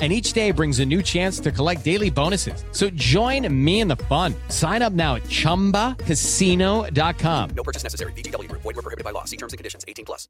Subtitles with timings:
[0.00, 2.64] and each day brings a new chance to collect daily bonuses.
[2.72, 4.34] So join me in the fun.
[4.48, 7.50] Sign up now at ChumbaCasino.com.
[7.54, 8.12] No purchase necessary.
[8.12, 8.50] VGW.
[8.50, 9.22] Void were prohibited by law.
[9.22, 9.84] See terms and conditions.
[9.86, 10.26] 18 plus.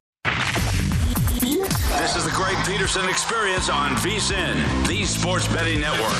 [1.41, 6.11] This is the Greg Peterson Experience on VSIN, the Sports Betting Network.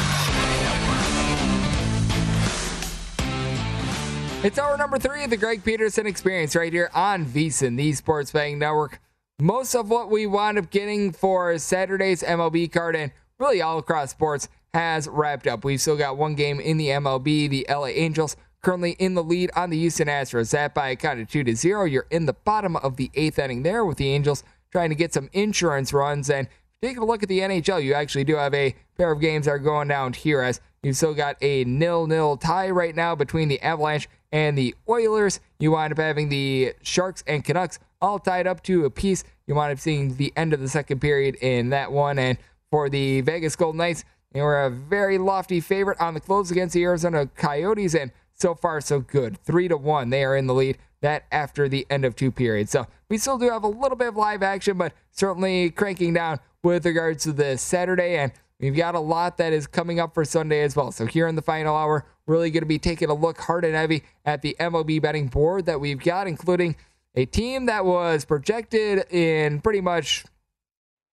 [4.43, 8.31] It's hour number three of the Greg Peterson Experience right here on VSIN, the Sports
[8.31, 9.01] Betting Network.
[9.39, 14.11] Most of what we wound up getting for Saturday's MLB card and really all across
[14.11, 15.63] sports has wrapped up.
[15.63, 17.49] We've still got one game in the MLB.
[17.49, 20.51] The LA Angels currently in the lead on the Houston Astros.
[20.51, 21.85] That by a count of two to zero.
[21.85, 25.13] You're in the bottom of the eighth inning there with the Angels trying to get
[25.13, 26.29] some insurance runs.
[26.29, 26.47] And
[26.81, 29.51] taking a look at the NHL, you actually do have a pair of games that
[29.51, 33.61] are going down here as you've still got a nil-nil tie right now between the
[33.61, 35.39] Avalanche and the Oilers.
[35.59, 39.23] You wind up having the Sharks and Canucks all tied up to a piece.
[39.47, 42.19] You wind up seeing the end of the second period in that one.
[42.19, 42.37] And
[42.71, 44.03] for the Vegas Golden Knights.
[44.31, 48.53] They were a very lofty favorite on the close against the Arizona Coyotes, and so
[48.53, 49.37] far so good.
[49.37, 50.77] Three to one, they are in the lead.
[51.01, 52.71] That after the end of two periods.
[52.71, 56.39] So we still do have a little bit of live action, but certainly cranking down
[56.63, 60.25] with regards to the Saturday, and we've got a lot that is coming up for
[60.25, 60.91] Sunday as well.
[60.91, 63.75] So here in the final hour, really going to be taking a look hard and
[63.75, 66.75] heavy at the MLB betting board that we've got, including
[67.13, 70.25] a team that was projected in pretty much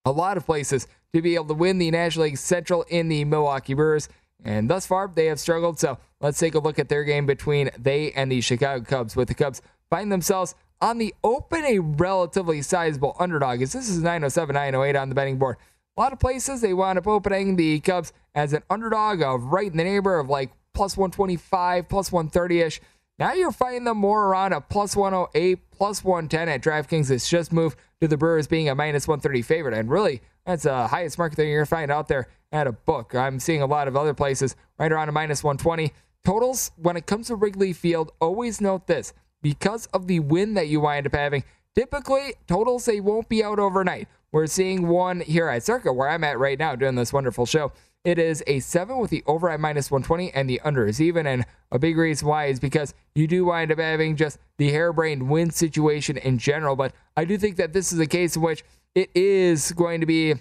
[0.04, 3.24] a lot of places to be able to win the National League Central in the
[3.24, 4.08] Milwaukee Brewers.
[4.44, 5.78] And thus far, they have struggled.
[5.78, 9.14] So let's take a look at their game between they and the Chicago Cubs.
[9.14, 13.62] With the Cubs find themselves on the open, a relatively sizable underdog.
[13.62, 15.56] As this is 907, 908 on the betting board.
[15.96, 19.70] A lot of places they wound up opening the Cubs as an underdog of right
[19.70, 22.80] in the neighborhood of like plus 125, plus 130 ish.
[23.18, 27.10] Now you're finding them more around a plus 108, plus 110 at DraftKings.
[27.10, 29.74] It's just moved to the Brewers being a minus 130 favorite.
[29.74, 32.72] And really, that's the highest market that you're going to find out there at a
[32.72, 33.14] book.
[33.14, 35.92] I'm seeing a lot of other places right around a minus 120.
[36.24, 40.68] Totals, when it comes to Wrigley Field, always note this because of the win that
[40.68, 41.44] you wind up having,
[41.74, 44.08] typically totals, they won't be out overnight.
[44.30, 47.72] We're seeing one here at Circa, where I'm at right now doing this wonderful show.
[48.04, 51.26] It is a 7 with the over at minus 120 and the under is even.
[51.26, 55.28] And a big reason why is because you do wind up having just the harebrained
[55.28, 56.74] win situation in general.
[56.74, 60.06] But I do think that this is a case in which it is going to
[60.06, 60.34] be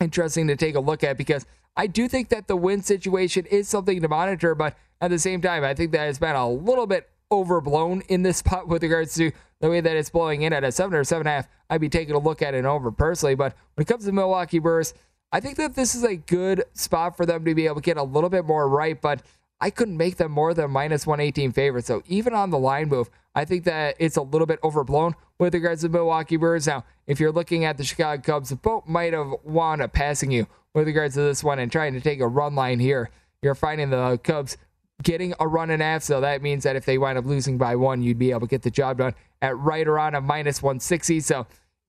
[0.00, 1.46] interesting to take a look at because
[1.76, 4.54] I do think that the win situation is something to monitor.
[4.54, 8.22] But at the same time, I think that it's been a little bit overblown in
[8.22, 11.02] this spot with regards to the way that it's blowing in at a 7 or
[11.02, 11.46] 7.5.
[11.70, 13.34] I'd be taking a look at it over personally.
[13.34, 14.94] But when it comes to Milwaukee Brewers,
[15.32, 17.96] I think that this is a good spot for them to be able to get
[17.96, 19.22] a little bit more right, but
[19.60, 21.88] I couldn't make them more than minus 118 favorites.
[21.88, 25.54] So even on the line move, I think that it's a little bit overblown with
[25.54, 26.66] regards to the Milwaukee Brewers.
[26.66, 30.30] Now, if you're looking at the Chicago Cubs, the boat might have wound up passing
[30.30, 33.10] you with regards to this one and trying to take a run line here.
[33.42, 34.56] You're finding the Cubs
[35.02, 37.58] getting a run and a half, so that means that if they wind up losing
[37.58, 40.62] by one, you'd be able to get the job done at right around a minus
[40.62, 41.20] 160.
[41.20, 41.46] So,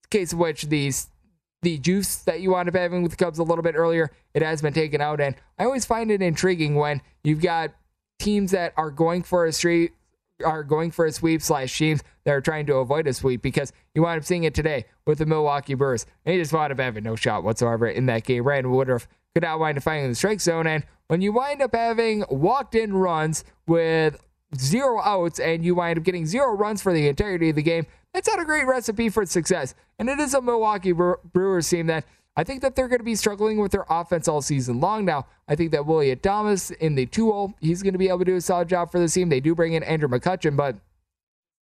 [0.09, 1.07] case of which these
[1.61, 4.43] the juice that you wound up having with the Cubs a little bit earlier, it
[4.43, 5.19] has been taken out.
[5.19, 7.71] And I always find it intriguing when you've got
[8.19, 9.93] teams that are going for a street
[10.43, 13.71] are going for a sweep slash teams that are trying to avoid a sweep because
[13.93, 16.05] you wind up seeing it today with the Milwaukee Brewers.
[16.25, 18.43] They just wound up having no shot whatsoever in that game.
[18.43, 20.67] Ryan Woodruff could not wind up finding the strike zone.
[20.67, 24.21] And when you wind up having walked in runs with
[24.57, 27.85] zero outs and you wind up getting zero runs for the entirety of the game,
[28.13, 29.75] that's not a great recipe for success.
[29.99, 32.05] And it is a Milwaukee Brewers team that
[32.37, 35.25] I think that they're going to be struggling with their offense all season long now.
[35.47, 38.25] I think that Willy Adames in the 2 0, he's going to be able to
[38.25, 39.29] do a solid job for the team.
[39.29, 40.75] They do bring in Andrew McCutchen, but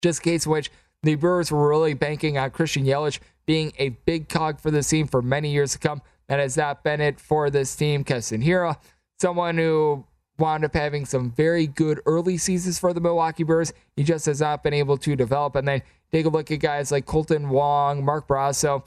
[0.02, 0.72] just a case in which
[1.04, 5.08] the Brewers were really banking on Christian Yelich being a big cog for the team
[5.08, 6.02] for many years to come.
[6.28, 8.04] That has not been it for this team.
[8.04, 8.78] Keston Hiura,
[9.20, 10.06] someone who
[10.40, 13.74] wound up having some very good early seasons for the Milwaukee Brewers.
[13.96, 15.56] He just has not been able to develop.
[15.56, 18.84] And then take a look at guys like Kolten Wong, Mark Brosseau.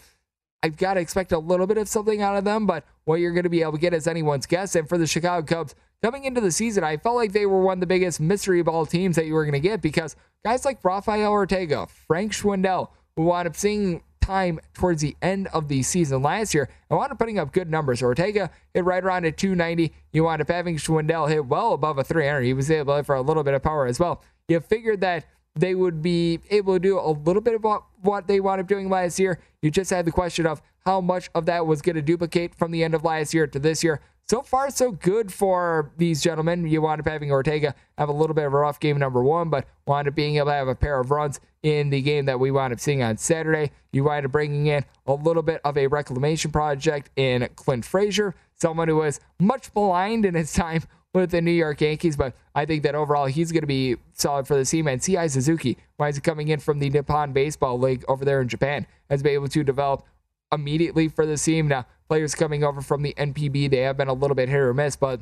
[0.67, 3.31] I've got to expect a little bit of something out of them, but what you're
[3.31, 4.75] going to be able to get is anyone's guess.
[4.75, 7.75] And for the Chicago Cubs, coming into the season, I felt like they were one
[7.75, 10.83] of the biggest mystery ball teams that you were going to get because guys like
[10.83, 16.21] Rafael Ortega, Frank Schwindel, who wound up seeing time towards the end of the season
[16.21, 18.03] last year and wound up putting up good numbers.
[18.03, 19.95] Ortega hit right around at 290.
[20.13, 22.43] You wound up having Schwindel hit well above a 300.
[22.43, 24.21] He was able to for a little bit of power as well.
[24.49, 25.27] You figured that
[25.57, 28.69] they would be able to do a little bit of what, what they wound up
[28.69, 29.41] doing last year.
[29.63, 32.71] You just had the question of how much of that was going to duplicate from
[32.71, 34.01] the end of last year to this year.
[34.29, 36.67] So far, so good for these gentlemen.
[36.67, 39.51] You wound up having Ortega have a little bit of a rough game, number one,
[39.51, 42.41] but wound up being able to have a pair of runs in the game that
[42.41, 43.71] we wound up seeing on Saturday.
[43.93, 48.35] You wind up bringing in a little bit of a reclamation project in Clint Frazier,
[48.57, 50.83] someone who was much maligned in his time
[51.21, 54.47] with the New York Yankees, but I think that overall he's going to be solid
[54.47, 54.87] for the team.
[54.87, 58.41] And Seiya Suzuki, why is he coming in from the Nippon Baseball League over there
[58.41, 60.05] in Japan, has been able to develop
[60.53, 61.69] immediately for the team.
[61.69, 64.75] Now, players coming over from the NPB, they have been a little bit hit or
[64.75, 65.21] miss, but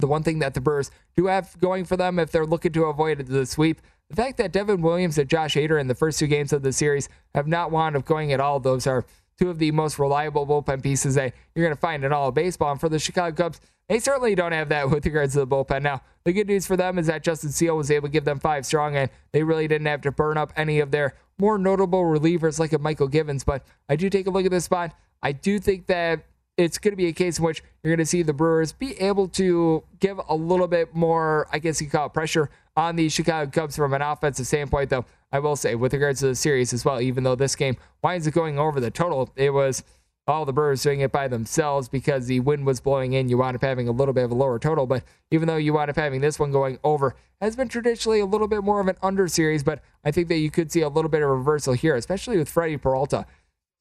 [0.00, 2.84] the one thing that the Brewers do have going for them if they're looking to
[2.84, 3.80] avoid the sweep,
[4.10, 6.72] the fact that Devin Williams and Josh Hader in the first two games of the
[6.72, 9.04] series have not wound up going at all, those are
[9.38, 12.34] two of the most reliable bullpen pieces that you're going to find in all of
[12.34, 12.72] baseball.
[12.72, 15.82] And for the Chicago Cubs, they certainly don't have that with regards to the bullpen.
[15.82, 18.38] Now, the good news for them is that Justin Steele was able to give them
[18.38, 22.02] five strong, and they really didn't have to burn up any of their more notable
[22.02, 23.44] relievers like a Mychal Givens.
[23.44, 24.94] But I do take a look at this spot.
[25.22, 26.24] I do think that
[26.56, 28.98] it's going to be a case in which you're going to see the Brewers be
[29.00, 33.08] able to give a little bit more, I guess you call it pressure on the
[33.08, 35.04] Chicago Cubs from an offensive standpoint, though.
[35.32, 38.28] I will say, with regards to the series as well, even though this game winds
[38.28, 39.82] up going over the total, it was
[40.28, 43.28] all the Brewers doing it by themselves because the wind was blowing in.
[43.28, 45.02] You wound up having a little bit of a lower total, but
[45.32, 48.46] even though you wound up having this one going over, has been traditionally a little
[48.46, 49.64] bit more of an under series.
[49.64, 52.48] But I think that you could see a little bit of reversal here, especially with
[52.48, 53.26] Freddie Peralta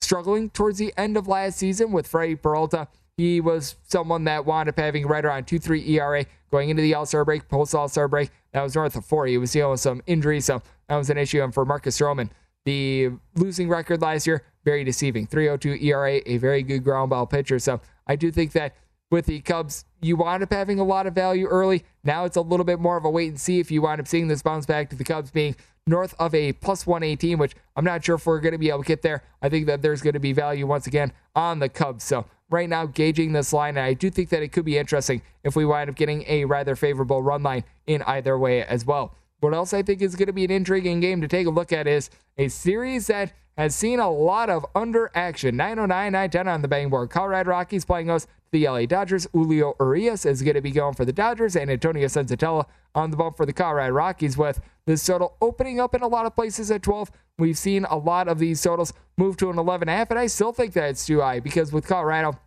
[0.03, 2.87] struggling towards the end of last season with Freddie Peralta.
[3.17, 6.95] He was someone that wound up having right around 2 3 ERA going into the
[6.95, 8.31] All Star break, post All Star break.
[8.51, 9.27] That was north of 4.
[9.27, 11.41] He was dealing with some injuries, so that was an issue.
[11.41, 12.29] And for Marcus Stroman,
[12.65, 15.27] the losing record last year, very deceiving.
[15.27, 17.59] 302 ERA, a very good ground ball pitcher.
[17.59, 18.75] So I do think that
[19.11, 21.83] with the Cubs, you wind up having a lot of value early.
[22.03, 24.07] Now it's a little bit more of a wait and see if you wind up
[24.07, 25.55] seeing this bounce back to the Cubs being
[25.85, 28.83] north of a plus 118, which I'm not sure if we're going to be able
[28.83, 29.23] to get there.
[29.41, 32.03] I think that there's going to be value once again on the Cubs.
[32.03, 35.21] So right now, gauging this line, and I do think that it could be interesting
[35.43, 39.15] if we wind up getting a rather favorable run line in either way as well.
[39.39, 41.73] What else I think is going to be an intriguing game to take a look
[41.73, 45.55] at is a series that has seen a lot of under action.
[45.55, 47.09] 909, 910 on the bang board.
[47.09, 49.27] Colorado Rockies playing us the LA Dodgers.
[49.33, 53.17] Julio Urias is going to be going for the Dodgers, and Antonio Senzatela on the
[53.17, 54.37] bump for the Colorado Rockies.
[54.37, 57.97] With this total opening up in a lot of places at 12, we've seen a
[57.97, 61.21] lot of these totals move to an 11.5, and I still think that it's too
[61.21, 62.39] high because with Colorado,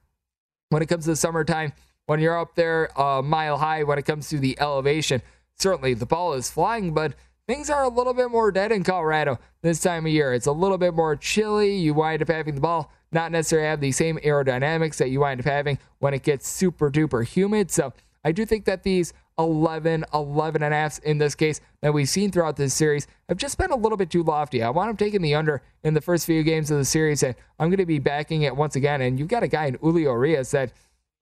[0.70, 1.72] when it comes to the summertime,
[2.06, 5.22] when you're up there a mile high, when it comes to the elevation,
[5.56, 7.14] certainly the ball is flying, but
[7.46, 10.32] things are a little bit more dead in Colorado this time of year.
[10.32, 11.76] It's a little bit more chilly.
[11.76, 15.40] You wind up having the ball not necessarily have the same aerodynamics that you wind
[15.40, 17.70] up having when it gets super duper humid.
[17.70, 17.92] So
[18.24, 22.08] I do think that these 11, 11 and a half in this case that we've
[22.08, 24.62] seen throughout this series have just been a little bit too lofty.
[24.62, 27.34] I want them taking the under in the first few games of the series, and
[27.58, 29.02] I'm going to be backing it once again.
[29.02, 30.72] And you've got a guy in Julio Urias that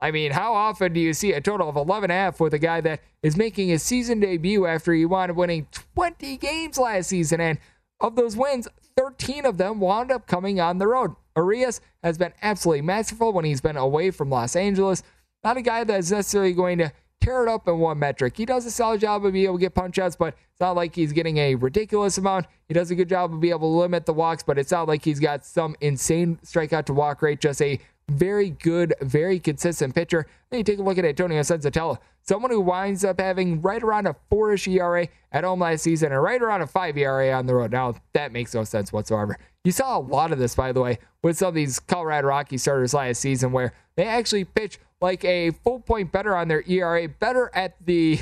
[0.01, 2.53] I mean, how often do you see a total of 11 and a half with
[2.53, 7.09] a guy that is making his season debut after he wound winning 20 games last
[7.09, 7.41] season?
[7.41, 7.59] And
[8.01, 11.15] of those wins, 13 of them wound up coming on the road.
[11.37, 15.03] Urias has been absolutely masterful when he's been away from Los Angeles.
[15.43, 18.37] Not a guy that is necessarily going to tear it up in one metric.
[18.37, 20.77] He does a solid job of being able to get punch outs, but it's not
[20.77, 22.47] like he's getting a ridiculous amount.
[22.69, 24.87] He does a good job of being able to limit the walks, but it's not
[24.87, 29.95] like he's got some insane strikeout to walk rate, just a very good, very consistent
[29.95, 30.27] pitcher.
[30.51, 34.07] Then you take a look at Antonio Senzatela, someone who winds up having right around
[34.07, 37.55] a four-ish ERA at home last season and right around a five ERA on the
[37.55, 37.73] road.
[37.73, 39.39] Now that makes no sense whatsoever.
[39.65, 42.59] You saw a lot of this, by the way, with some of these Colorado Rocky
[42.59, 47.09] starters last season, where they actually pitch like a full point better on their ERA,
[47.09, 48.21] better at the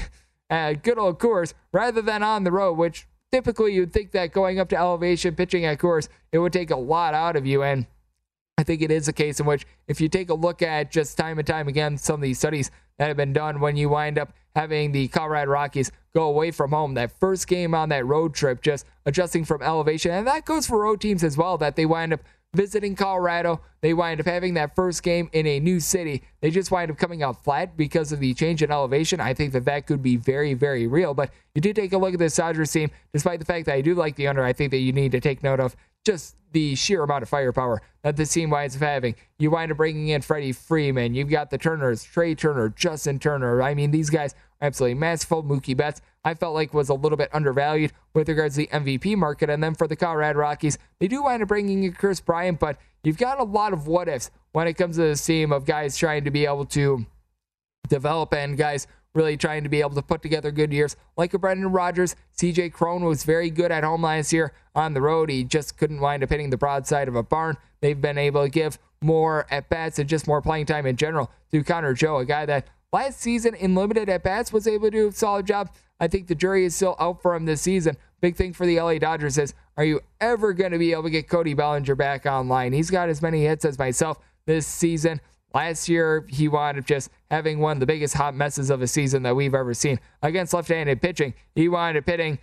[0.50, 4.60] uh, good old Coors rather than on the road, which typically you'd think that going
[4.60, 7.62] up to elevation, pitching at Coors, it would take a lot out of you.
[7.62, 7.86] And
[8.58, 11.16] I think it is a case in which, if you take a look at just
[11.16, 14.18] time and time again, some of these studies that have been done when you wind
[14.18, 18.34] up having the Colorado Rockies go away from home, that first game on that road
[18.34, 20.10] trip, just adjusting from elevation.
[20.10, 22.20] And that goes for road teams as well, that they wind up
[22.54, 23.62] visiting Colorado.
[23.80, 26.22] They wind up having that first game in a new city.
[26.42, 29.20] They just wind up coming out flat because of the change in elevation.
[29.20, 31.14] I think that that could be very, very real.
[31.14, 33.80] But you do take a look at this Dodgers team, despite the fact that I
[33.80, 36.74] do like the under, I think that you need to take note of just the
[36.74, 39.14] sheer amount of firepower that this team winds up having.
[39.38, 41.14] You wind up bringing in Freddie Freeman.
[41.14, 43.62] You've got the Turners, Trea Turner, Justin Turner.
[43.62, 45.42] I mean, these guys are absolutely masterful.
[45.42, 49.16] Mookie Betts, I felt like was a little bit undervalued with regards to the MVP
[49.16, 49.50] market.
[49.50, 52.76] And then for the Colorado Rockies, they do wind up bringing in Kris Bryant, but
[53.02, 55.96] you've got a lot of what ifs when it comes to this team of guys
[55.96, 57.06] trying to be able to
[57.88, 60.96] develop and guys really trying to be able to put together good years.
[61.16, 64.52] Like a Brendan Rodgers, CJ Cron was very good at home last year.
[64.74, 67.56] On the road, he just couldn't wind up hitting the broadside of a barn.
[67.80, 71.30] They've been able to give more at bats and just more playing time in general
[71.50, 74.90] to Connor Joe, a guy that last season in limited at bats was able to
[74.90, 75.70] do a solid job.
[76.00, 77.96] I think the jury is still out for him this season.
[78.20, 81.10] Big thing for the LA Dodgers is are you ever going to be able to
[81.10, 82.72] get Cody Bellinger back online?
[82.72, 85.20] He's got as many hits as myself this season.
[85.54, 88.86] Last year, he wound up just having one of the biggest hot messes of a
[88.86, 91.34] season that we've ever seen against left-handed pitching.
[91.54, 92.38] He wound up hitting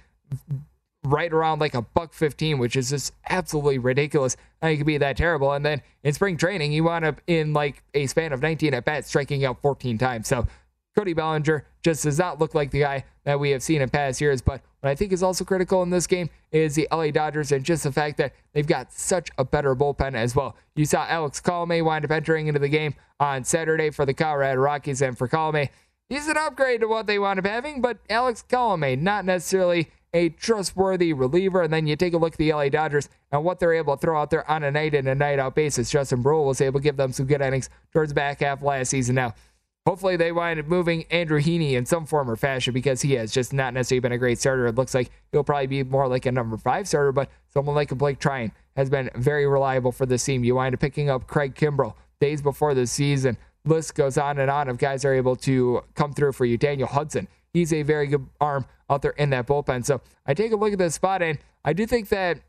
[1.04, 4.36] right around like a buck 15, which is just absolutely ridiculous.
[4.62, 5.54] How he could be that terrible.
[5.54, 8.86] And then in spring training, he wound up in like a span of 19 at
[8.86, 10.28] bats, striking out 14 times.
[10.28, 10.48] So
[10.98, 14.20] Cody Bellinger just does not look like the guy that we have seen in past
[14.20, 14.42] years.
[14.42, 17.64] But what I think is also critical in this game is the LA Dodgers and
[17.64, 20.56] just the fact that they've got such a better bullpen as well.
[20.76, 24.62] You saw Alex Colome wind up entering into the game on Saturday for the Colorado
[24.62, 25.70] Rockies, and for Colome,
[26.08, 30.30] he's an upgrade to what they wound up having, but Alex Colome, not necessarily a
[30.30, 31.62] trustworthy reliever.
[31.62, 34.02] And then you take a look at the LA Dodgers and what they're able to
[34.02, 35.92] throw out there on a night in and night out basis.
[35.92, 38.90] Justin Bruihl was able to give them some good innings towards the back half last
[38.90, 39.16] season.
[39.16, 39.36] Now,
[39.90, 43.32] Hopefully, they wind up moving Andrew Heaney in some form or fashion because he has
[43.32, 44.68] just not necessarily been a great starter.
[44.68, 47.90] It looks like he'll probably be more like a number five starter, but someone like
[47.98, 50.44] Blake Treinen has been very reliable for this team.
[50.44, 53.36] You wind up picking up Craig Kimbrel days before the season.
[53.66, 56.56] List goes on and on of guys are able to come through for you.
[56.56, 59.84] Daniel Hudson, he's a very good arm out there in that bullpen.
[59.84, 62.42] So I take a look at this spot, and I do think that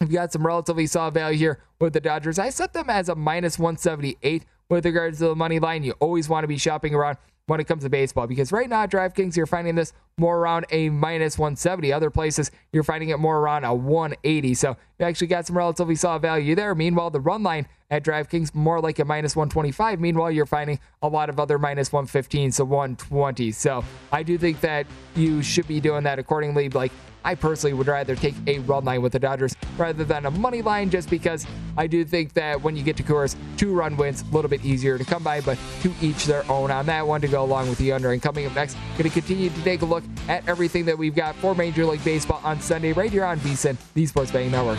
[0.00, 2.38] We've got some relatively solid value here with the Dodgers.
[2.38, 5.82] I set them as a minus 178 with regards to the money line.
[5.82, 8.86] You always want to be shopping around when it comes to baseball because right now
[8.86, 11.92] DraftKings you're finding this more around a minus 170.
[11.92, 14.54] Other places you're finding it more around a 180.
[14.54, 16.74] So you actually got some relatively solid value there.
[16.74, 20.00] Meanwhile, the run line at DraftKings more like a minus 125.
[20.00, 23.52] Meanwhile, you're finding a lot of other minus 115, so 120.
[23.52, 26.68] So I do think that you should be doing that accordingly.
[26.68, 26.92] Like
[27.26, 30.62] I personally would rather take a run line with the Dodgers rather than a money
[30.62, 31.44] line just because
[31.76, 34.64] I do think that when you get to Coors, two run wins, a little bit
[34.64, 37.68] easier to come by, but to each their own on that one to go along
[37.68, 38.12] with the under.
[38.12, 41.16] And coming up next, going to continue to take a look at everything that we've
[41.16, 44.78] got for Major League Baseball on Sunday right here on VSIN, the Sports Betting Network.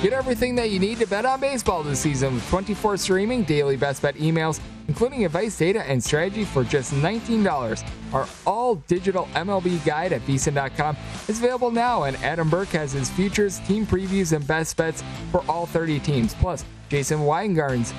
[0.00, 3.76] Get everything that you need to bet on baseball this season with 24 streaming daily
[3.76, 7.84] best bet emails, including advice, data, and strategy for just $19.
[8.12, 13.10] Our all digital MLB guide at vsin.com is available now, and Adam Burke has his
[13.10, 16.32] futures, team previews, and best bets for all 30 teams.
[16.34, 17.92] Plus, Jason Weingarten's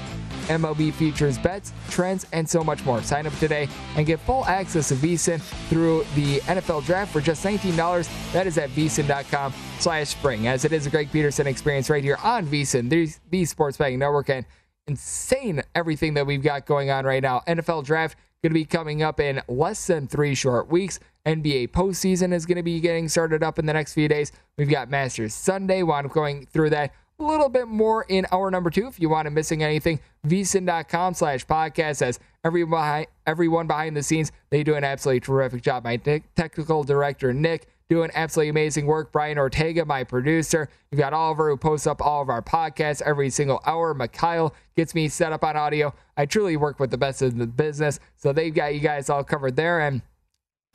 [0.50, 3.02] MLB features bets, trends, and so much more.
[3.02, 7.44] Sign up today and get full access to VSIN through the NFL draft for just
[7.44, 8.34] $19.
[8.34, 12.18] That is at VSIN.com slash spring, as it is a Greg Peterson experience right here
[12.24, 12.90] on VSIN,
[13.30, 14.46] the, Sports Betting Network, and
[14.88, 17.42] insane everything that we've got going on right now.
[17.48, 21.00] NFL draft going to be coming up in less than three short weeks.
[21.26, 24.32] NBA postseason is going to be getting started up in the next few days.
[24.58, 25.84] We've got Masters Sunday.
[25.84, 28.88] Wound up going through that a little bit more in hour number two.
[28.88, 34.04] If you want to missing anything, vsin.com slash podcast as everyone behind, everyone behind the
[34.04, 35.84] scenes, they do an absolutely terrific job.
[35.84, 39.12] My technical director, Nick, doing absolutely amazing work.
[39.12, 40.70] Brian Ortega, my producer.
[40.92, 43.94] You've got Oliver who posts up all of our podcasts every single hour.
[43.94, 45.94] Mikhail gets me set up on audio.
[46.16, 48.00] I truly work with the best in the business.
[48.16, 49.80] So they've got you guys all covered there.
[49.80, 50.04] And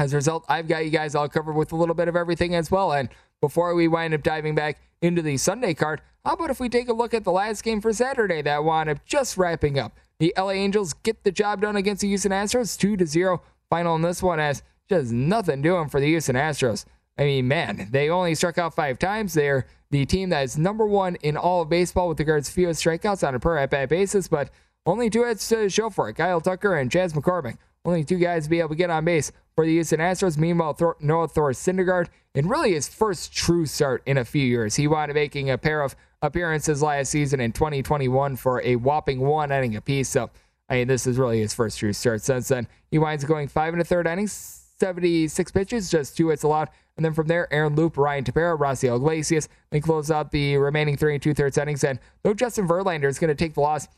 [0.01, 2.55] as a result, I've got you guys all covered with a little bit of everything
[2.55, 2.93] as well.
[2.93, 3.09] And
[3.41, 6.89] before we wind up diving back into the Sunday card, how about if we take
[6.89, 9.99] a look at the last game for Saturday that wound up just wrapping up?
[10.19, 13.43] The LA Angels get the job done against the Houston Astros, 2 to 0.
[13.69, 16.87] Final in this one as just nothing doing for the Houston Astros.
[17.19, 19.35] I mean, man, they only struck out five times.
[19.35, 22.83] They're the team that is number one in all of baseball with regards to fewest
[22.83, 24.51] strikeouts on a per at bat basis, but
[24.87, 26.15] only two hits to show for it.
[26.15, 27.59] Kyle Tucker and Chas McCormick.
[27.85, 30.37] Only two guys to be able to get on base for the Houston Astros.
[30.37, 34.77] Meanwhile, Thor- Noah Thor Syndergaard, in really his first true start in a few years,
[34.77, 39.21] he wound up making a pair of appearances last season in 2021 for a whopping
[39.21, 40.09] one inning apiece.
[40.09, 40.31] So,
[40.69, 42.23] I mean, this is really his first true start.
[42.23, 44.33] Since then, he winds up going five and a third innings,
[44.81, 46.71] 76 pitches, just two hits allowed.
[46.97, 49.49] And then from there, Aaron Loup, Ryan Tepera, Raisel Iglesias.
[49.71, 51.83] They close out the remaining three and two thirds innings.
[51.83, 53.89] And though Justin Verlander is going to take the loss,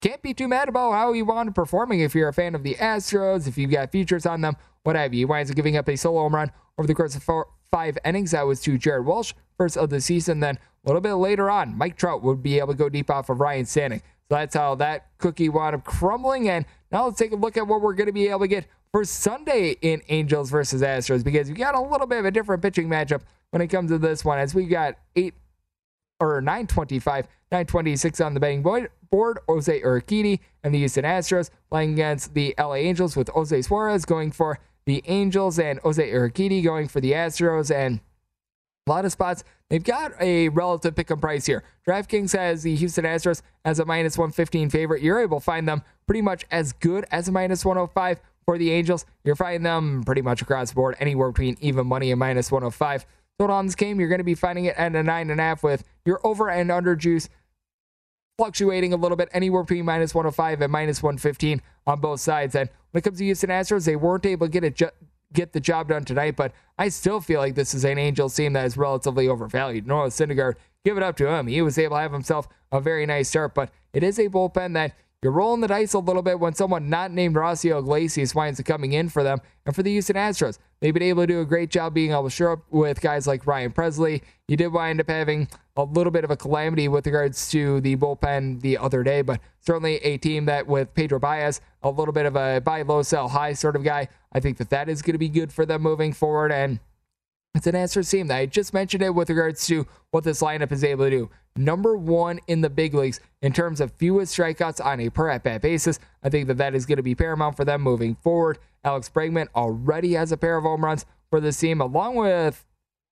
[0.00, 2.62] can't be too mad about how he wound up performing if you're a fan of
[2.62, 5.18] the Astros, if you've got features on them, what have you.
[5.18, 7.98] He winds up giving up a solo home run over the course of four, five
[8.04, 8.30] innings.
[8.30, 10.40] That was to Jared Walsh, first of the season.
[10.40, 13.28] Then a little bit later on, Mike Trout would be able to go deep off
[13.28, 14.00] of Ryne Stanek.
[14.00, 16.48] So that's how that cookie wound up crumbling.
[16.48, 18.66] And now let's take a look at what we're going to be able to get
[18.92, 22.62] for Sunday in Angels versus Astros because we got a little bit of a different
[22.62, 25.34] pitching matchup when it comes to this one as we got eight
[26.20, 28.90] or 925, 926 on the betting board.
[29.12, 34.30] Jose Urquidy and the Houston Astros playing against the LA Angels with Jose Suarez going
[34.30, 38.00] for the Angels and Jose Urquidy going for the Astros and
[38.86, 39.42] a lot of spots.
[39.68, 41.64] They've got a relative pick and price here.
[41.86, 45.02] DraftKings has the Houston Astros as a minus 115 favorite.
[45.02, 48.70] You're able to find them pretty much as good as a minus 105 for the
[48.70, 49.06] Angels.
[49.24, 53.06] You're finding them pretty much across the board, anywhere between even money and minus 105.
[53.40, 55.42] Total on this game, you're going to be finding it at a nine and a
[55.42, 57.28] half with your over and under juice
[58.40, 62.54] fluctuating a little bit, anywhere between minus 105 and minus 115 on both sides.
[62.54, 64.76] And when it comes to Houston Astros, they weren't able to get it.
[64.76, 64.88] Ju-
[65.34, 68.54] get the job done tonight, but I still feel like this is an Angels team
[68.54, 69.86] that is relatively overvalued.
[69.86, 70.54] Noah Syndergaard,
[70.86, 71.48] give it up to him.
[71.48, 74.72] He was able to have himself a very nice start, but it is a bullpen
[74.72, 78.58] that you're rolling the dice a little bit when someone not named Raisel Iglesias winds
[78.58, 79.40] up coming in for them.
[79.66, 82.24] And for the Houston Astros, they've been able to do a great job being able
[82.24, 84.22] to show up with guys like Ryan Pressly.
[84.48, 87.96] You did wind up having a little bit of a calamity with regards to the
[87.96, 92.24] bullpen the other day, but certainly a team that with Pedro Baez, a little bit
[92.24, 94.08] of a buy low, sell high sort of guy.
[94.32, 96.50] I think that that is going to be good for them moving forward.
[96.50, 96.80] And
[97.54, 100.70] it's an answer team that I just mentioned it with regards to what this lineup
[100.72, 101.30] is able to do.
[101.56, 105.42] Number one in the big leagues in terms of fewest strikeouts on a per at
[105.42, 105.98] bat basis.
[106.22, 108.58] I think that that is going to be paramount for them moving forward.
[108.84, 112.64] Alex Bregman already has a pair of home runs for this team, along with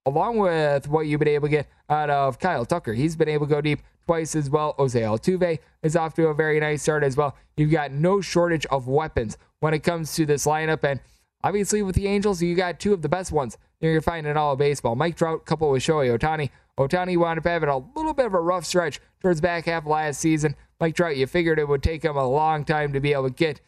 [0.06, 2.94] along with what you've been able to get out of Kyle Tucker.
[2.94, 4.74] He's been able to go deep twice as well.
[4.78, 7.36] Jose Altuve is off to a very nice start as well.
[7.56, 11.00] You've got no shortage of weapons when it comes to this lineup, and
[11.42, 14.26] obviously with the Angels, you got two of the best ones you're going to find
[14.26, 14.96] in all of baseball.
[14.96, 16.50] Mike Trout coupled with Shohei Ohtani.
[16.78, 20.20] Ohtani wound up having a little bit of a rough stretch towards back half last
[20.20, 20.56] season.
[20.80, 23.34] Mike Trout, you figured it would take him a long time to be able to
[23.34, 23.60] get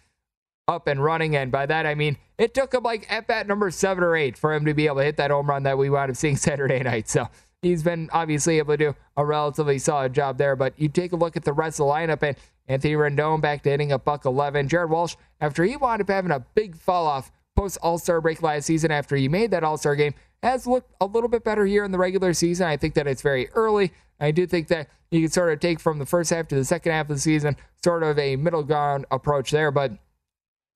[0.69, 1.37] up and running.
[1.37, 4.39] And by that, I mean it took him like at bat number seven or eight
[4.39, 6.37] for him to be able to hit that home run that we wound up seeing
[6.39, 7.09] Saturday night.
[7.09, 7.29] So
[7.63, 10.57] he's been obviously able to do a relatively solid job there.
[10.57, 12.37] But you take a look at the rest of the lineup and
[12.69, 14.69] Anthony Rendon back to hitting a buck 11.
[14.69, 18.43] Jared Walsh, after he wound up having a big fall off post All Star break
[18.43, 21.67] last season after he made that All Star game, has looked a little bit better
[21.67, 22.67] here in the regular season.
[22.67, 23.93] I think that it's very early.
[24.19, 26.65] I do think that you can sort of take from the first half to the
[26.65, 29.71] second half of the season, sort of a middle ground approach there.
[29.71, 29.93] But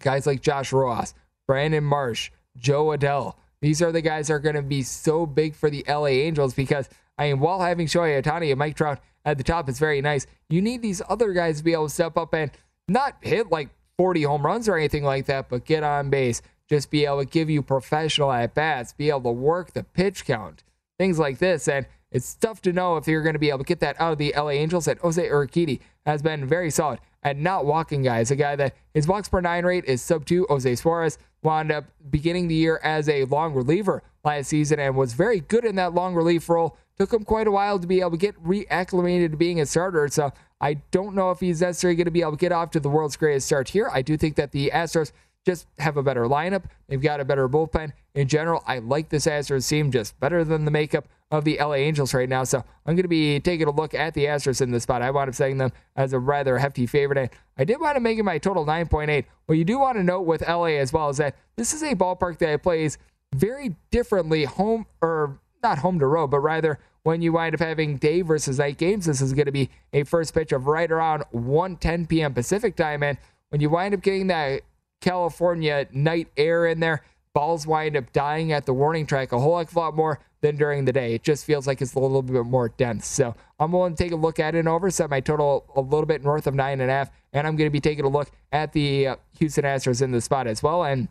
[0.02, 1.14] guys like Josh Rojas,
[1.46, 5.54] Brandon Marsh, Jo Adell, these are the guys that are going to be so big
[5.54, 9.38] for the LA Angels because, I mean, while having Shohei Ohtani and Mike Trout at
[9.38, 12.18] the top is very nice, you need these other guys to be able to step
[12.18, 12.50] up and
[12.88, 16.90] not hit like 40 home runs or anything like that, but get on base, just
[16.90, 20.62] be able to give you professional at bats, be able to work the pitch count,
[20.98, 21.68] things like this.
[21.68, 24.12] And it's tough to know if you're going to be able to get that out
[24.12, 24.86] of the LA Angels.
[24.86, 28.30] And Jose Urquidy has been very solid at not walking guys.
[28.30, 30.46] A guy that his walks per nine rate is sub two.
[30.48, 35.12] Jose Suarez wound up beginning the year as a long reliever last season and was
[35.12, 36.76] very good in that long relief role.
[36.96, 40.06] Took him quite a while to be able to get reacclimated to being a starter.
[40.08, 42.80] So I don't know if he's necessarily going to be able to get off to
[42.80, 43.90] the world's greatest start here.
[43.92, 45.10] I do think that the Astros
[45.44, 46.64] just have a better lineup.
[46.88, 47.92] They've got a better bullpen.
[48.14, 51.74] In general, I like this Astros team just better than the makeup of the LA
[51.74, 52.44] Angels right now.
[52.44, 55.02] So I'm going to be taking a look at the Astros in this spot.
[55.02, 57.18] I wound up setting them as a rather hefty favorite.
[57.18, 59.24] And I did want to make it my total 9.8.
[59.46, 61.94] What you do want to note with LA as well is that this is a
[61.94, 62.98] ballpark that plays
[63.34, 67.96] very differently home or not home to road, but rather when you wind up having
[67.96, 69.06] day versus night games.
[69.06, 72.34] This is going to be a first pitch of right around 1:10 p.m.
[72.34, 73.02] Pacific time.
[73.02, 73.18] And
[73.50, 74.62] when you wind up getting that
[75.04, 77.02] California night air in there,
[77.34, 80.18] balls wind up dying at the warning track a whole heck of a lot more
[80.40, 81.14] than during the day.
[81.14, 83.06] It just feels like it's a little bit more dense.
[83.06, 85.80] So I'm willing to take a look at it and over, set my total a
[85.82, 88.08] little bit north of nine and a half, and I'm going to be taking a
[88.08, 90.84] look at the uh, Houston Astros in the spot as well.
[90.84, 91.08] And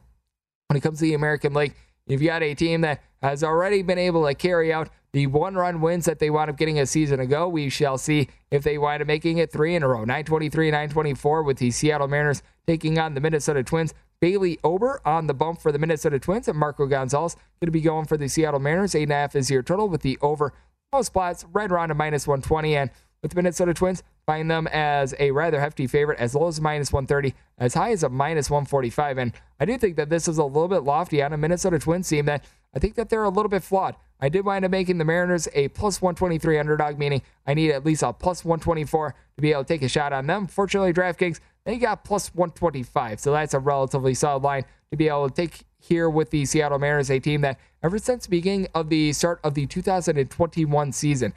[0.68, 1.76] when it comes to the American League,
[2.08, 5.80] you've got a team that has already been able to carry out the one run
[5.80, 7.48] wins that they wound up getting a season ago.
[7.48, 11.44] We shall see if they wind up making it three in a row 923, 924
[11.44, 13.94] with the Seattle Mariners taking on the Minnesota Twins.
[14.20, 17.82] Bailey Ober on the bump for the Minnesota Twins, and Marco Gonzalez going to be
[17.82, 18.96] going for the Seattle Mariners.
[18.96, 20.54] Eight and a half is your total with the over
[20.94, 22.76] most spots right around a minus 120.
[22.76, 22.90] And
[23.22, 26.92] with the Minnesota Twins, find them as a rather hefty favorite, as low as minus
[26.92, 29.18] 130, as high as a minus 145.
[29.18, 32.08] And I do think that this is a little bit lofty on a Minnesota Twins
[32.08, 32.44] team that
[32.76, 33.96] I think that they're a little bit flawed.
[34.20, 37.86] I did wind up making the Mariners a plus 123 underdog, meaning I need at
[37.86, 40.48] least a plus 124 to be able to take a shot on them.
[40.48, 43.20] Fortunately, DraftKings, they got plus 125.
[43.20, 46.80] So that's a relatively solid line to be able to take here with the Seattle
[46.80, 51.34] Mariners, a team that ever since the beginning of the start of the 2021 season,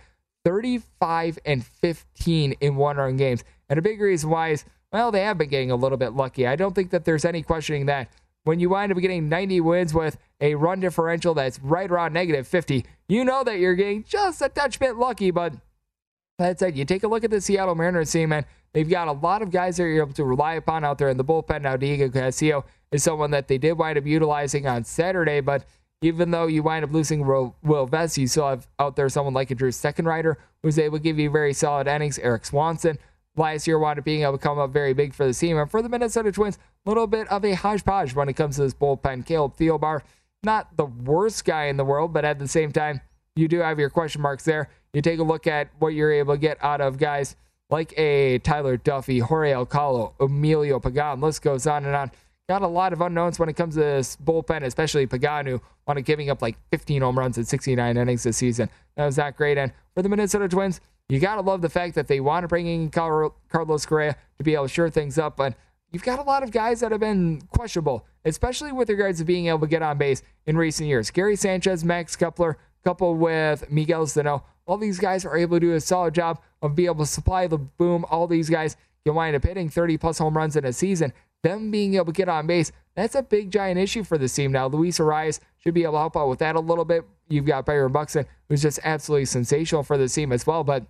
[0.47, 3.43] 35 and 15 in one run games.
[3.69, 6.47] And a big reason why is, well, they have been getting a little bit lucky.
[6.47, 8.13] I don't think that there's any questioning that
[8.45, 12.47] when you wind up getting 90 wins with a run differential that's right around negative
[12.47, 15.33] 50, you know that you're getting just a touch bit lucky.
[15.33, 15.55] But
[16.39, 19.13] that said, you take a look at the Seattle Mariners team, and they've got a
[19.13, 21.63] lot of guys that you're able to rely upon out there in the bullpen.
[21.63, 25.65] Now, Diego Castillo is someone that they did wind up utilizing on Saturday, but
[26.03, 29.51] even though you wind up losing Will Vest, you still have out there someone like
[29.51, 32.19] a Drew Steckenrider who's able to give you very solid innings.
[32.19, 32.99] Erik Swanson
[33.37, 35.59] last year wound up being able to come up very big for the team.
[35.59, 38.63] And for the Minnesota Twins, a little bit of a hodgepodge when it comes to
[38.63, 39.27] this bullpen.
[39.27, 40.03] Caleb Thielbar,
[40.43, 43.01] not the worst guy in the world, but at the same time,
[43.35, 44.71] you do have your question marks there.
[44.93, 47.37] You take a look at what you're able to get out of guys
[47.69, 51.21] like a Tyler Duffey, Jorge Alcala, Emilio Pagan.
[51.21, 52.11] List goes on and on.
[52.49, 56.31] Got a lot of unknowns when it comes to this bullpen, especially Pagano, up giving
[56.31, 58.71] up like 15 home runs in 69 innings this season.
[58.97, 59.59] That was not great.
[59.59, 62.49] And for the Minnesota Twins, you got to love the fact that they want to
[62.49, 65.55] bring in Carlos Correa to be able to shore things up, but
[65.91, 69.47] you've got a lot of guys that have been questionable, especially with regards to being
[69.49, 71.11] able to get on base in recent years.
[71.11, 75.73] Gary Sanchez, Max Kepler, coupled with Miguel Sano, all these guys are able to do
[75.75, 78.05] a solid job of being able to supply the boom.
[78.11, 81.13] All these guys can wind up hitting 30 plus home runs in a season.
[81.47, 84.51] Them being able to get on base, that's a big giant issue for the team
[84.51, 84.67] now.
[84.67, 87.05] Luis Arraez should be able to help out with that a little bit.
[87.29, 90.65] You've got Byron Buxton, who's just absolutely sensational for the team as well.
[90.65, 90.87] But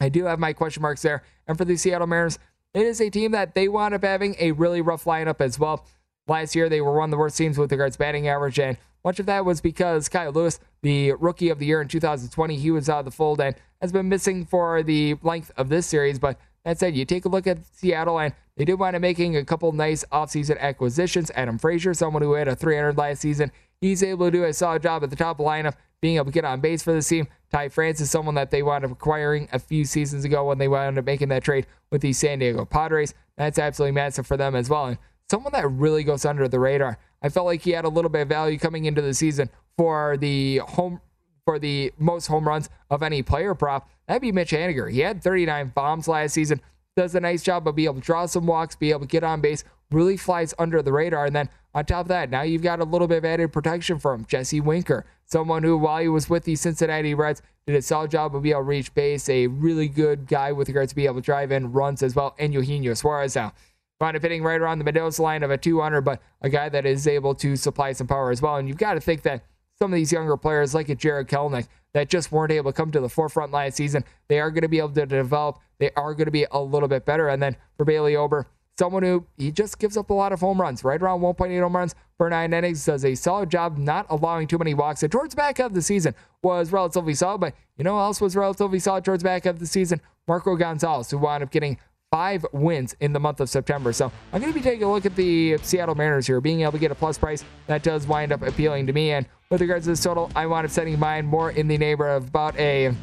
[0.00, 1.22] I do have my question marks there.
[1.46, 2.38] And for the Seattle Mariners,
[2.72, 5.84] it is a team that they wound up having a really rough lineup as well.
[6.26, 8.78] Last year, they were one of the worst teams with regards to batting average, and
[9.04, 12.70] much of that was because Kyle Lewis, the rookie of the year in 2020, he
[12.70, 16.18] was out of the fold and has been missing for the length of this series.
[16.18, 19.36] But that said, you take a look at Seattle, and they did wind up making
[19.36, 21.30] a couple nice offseason acquisitions.
[21.34, 24.82] Adam Frazier, someone who had a 300 last season, he's able to do a solid
[24.82, 27.02] job at the top of the lineup being able to get on base for the
[27.02, 27.26] team.
[27.50, 30.68] Ty France is someone that they wound up acquiring a few seasons ago when they
[30.68, 33.14] wound up making that trade with the San Diego Padres.
[33.36, 34.86] That's absolutely massive for them as well.
[34.86, 34.98] And
[35.30, 36.98] someone that really goes under the radar.
[37.22, 40.16] I felt like he had a little bit of value coming into the season for
[40.18, 41.00] the home
[41.44, 43.88] for the most home runs of any player prop.
[44.06, 44.90] That'd be Mitch Haniger.
[44.90, 46.60] He had 39 bombs last season.
[46.96, 49.24] Does a nice job of being able to draw some walks, be able to get
[49.24, 51.26] on base, really flies under the radar.
[51.26, 53.98] And then on top of that, now you've got a little bit of added protection
[53.98, 58.10] from Jesse Winker, someone who, while he was with the Cincinnati Reds, did a solid
[58.10, 61.06] job of being able to reach base, a really good guy with regards to being
[61.06, 63.52] able to drive in runs as well, and Eugenio Suarez now.
[63.98, 66.84] Find up hitting right around the Mendoza line of a 200, but a guy that
[66.84, 68.56] is able to supply some power as well.
[68.56, 69.42] And you've got to think that
[69.78, 72.90] some of these younger players, like a Jarred Kelenic, that just weren't able to come
[72.90, 75.58] to the forefront last season, they are going to be able to develop.
[75.78, 77.28] They are going to be a little bit better.
[77.28, 78.46] And then for Bailey Ober,
[78.78, 81.76] someone who he just gives up a lot of home runs, right around 1.8 home
[81.76, 85.02] runs per nine innings, does a solid job not allowing too many walks.
[85.02, 88.78] And towards back of the season was relatively solid, but you know else was relatively
[88.78, 90.00] solid towards back of the season?
[90.26, 91.78] Marco Gonzalez, who wound up getting
[92.14, 93.92] five wins in the month of September.
[93.92, 96.70] So I'm going to be taking a look at the Seattle Mariners here, being able
[96.70, 99.10] to get a plus price that does wind up appealing to me.
[99.10, 102.22] And with regards to this total, I wound up setting mine more in the neighborhood
[102.22, 102.94] of about a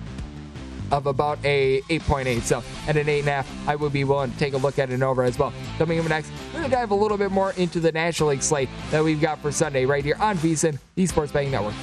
[0.92, 2.42] of about a 8.8.
[2.42, 5.24] So at an 8.5, I would be willing to take a look at an over
[5.24, 5.52] as well.
[5.78, 8.42] Coming up next, we're going to dive a little bit more into the National League
[8.42, 11.76] slate that we've got for Sunday right here on VSIN, the Sports Betting Network.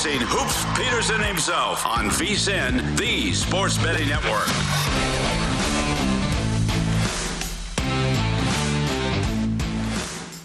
[0.00, 4.48] Experiencing Hoops Peterson himself on VSIN, the Sports Betting Network.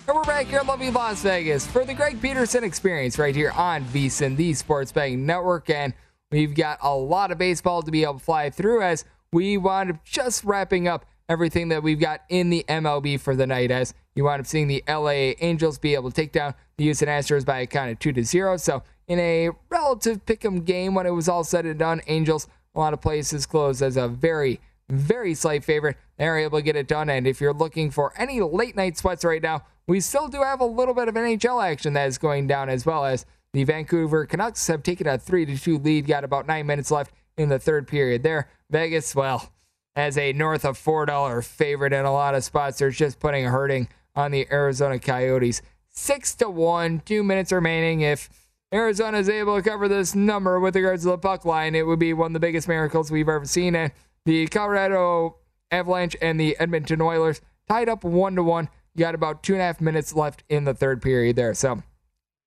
[0.08, 3.52] And we're back here in lovely Las Vegas for the Greg Peterson experience right here
[3.52, 5.70] on VSIN, the Sports Betting Network.
[5.70, 5.94] And
[6.32, 9.90] we've got a lot of baseball to be able to fly through as we wind
[9.90, 13.94] up just wrapping up everything that we've got in the MLB for the night as
[14.16, 17.46] you wind up seeing the LA Angels be able to take down the Houston Astros
[17.46, 18.58] by a count of 2 to 0.
[18.58, 22.80] So in a relative pick'em game when it was all said and done, Angels, a
[22.80, 25.98] lot of places closed as a very, very slight favorite.
[26.18, 27.10] They're able to get it done.
[27.10, 30.62] And if you're looking for any late night sweats right now, we still do have
[30.62, 34.26] a little bit of NHL action that is going down as well as the Vancouver
[34.26, 37.60] Canucks have taken a 3 to 2 lead, got about nine minutes left in the
[37.60, 38.50] third period there.
[38.70, 39.52] Vegas, well,
[39.96, 43.50] as a north of $4 favorite in a lot of spots, they're just putting a
[43.50, 45.62] hurting on the Arizona Coyotes.
[45.92, 48.02] 6 to 1, two minutes remaining.
[48.02, 48.30] If
[48.74, 52.00] Arizona is able to cover this number with regards to the puck line, it would
[52.00, 53.76] be one of the biggest miracles we've ever seen.
[53.76, 53.92] And
[54.26, 55.38] the Colorado
[55.72, 58.70] Avalanche and the Edmonton Oilers tied up 1 to 1.
[58.96, 61.54] You got about two and a half minutes left in the third period there.
[61.54, 61.84] So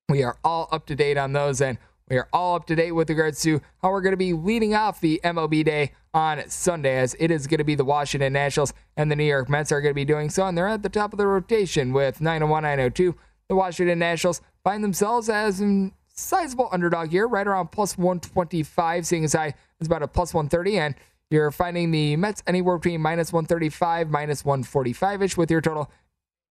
[0.09, 1.79] we are all up to date on those, and
[2.09, 4.75] we are all up to date with regards to how we're going to be leading
[4.75, 8.73] off the MLB day on Sunday, as it is going to be the Washington Nationals
[8.97, 10.89] and the New York Mets are going to be doing so, and they're at the
[10.89, 13.15] top of the rotation with 901, 902.
[13.49, 19.25] The Washington Nationals find themselves as a sizable underdog here, right around plus 125, seeing
[19.25, 20.95] as I as about a plus 130, and
[21.31, 25.91] you're finding the Mets anywhere between minus 135, minus 145 ish with your total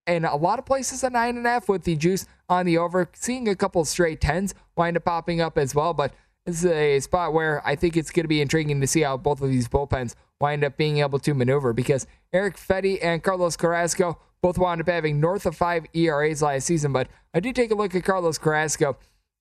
[0.08, 2.78] and a lot of places at nine and a half with the juice on the
[2.78, 3.10] over.
[3.14, 6.14] Seeing a couple straight tens wind up popping up as well, but
[6.46, 9.18] this is a spot where I think it's going to be intriguing to see how
[9.18, 13.58] both of these bullpens wind up being able to maneuver because Erick Fedde and Carlos
[13.58, 16.94] Carrasco both wound up having north of five ERAs last season.
[16.94, 18.98] But I do take a look at Carlos Carrasco.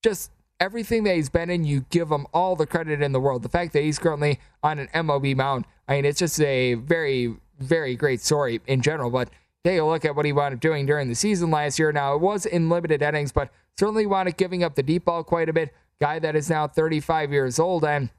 [0.06, 3.42] Just everything that he's been in, you give him all the credit in the world.
[3.42, 7.34] The fact that he's currently on an MLB mound, I mean, it's just a very,
[7.58, 9.10] very great story in general.
[9.10, 9.30] But
[9.64, 11.90] take a look at what he wound up doing during the season last year.
[11.90, 15.24] Now, it was in limited innings, but certainly wound up giving up the deep ball
[15.24, 15.74] quite a bit.
[16.00, 18.10] Guy that is now 35 years old and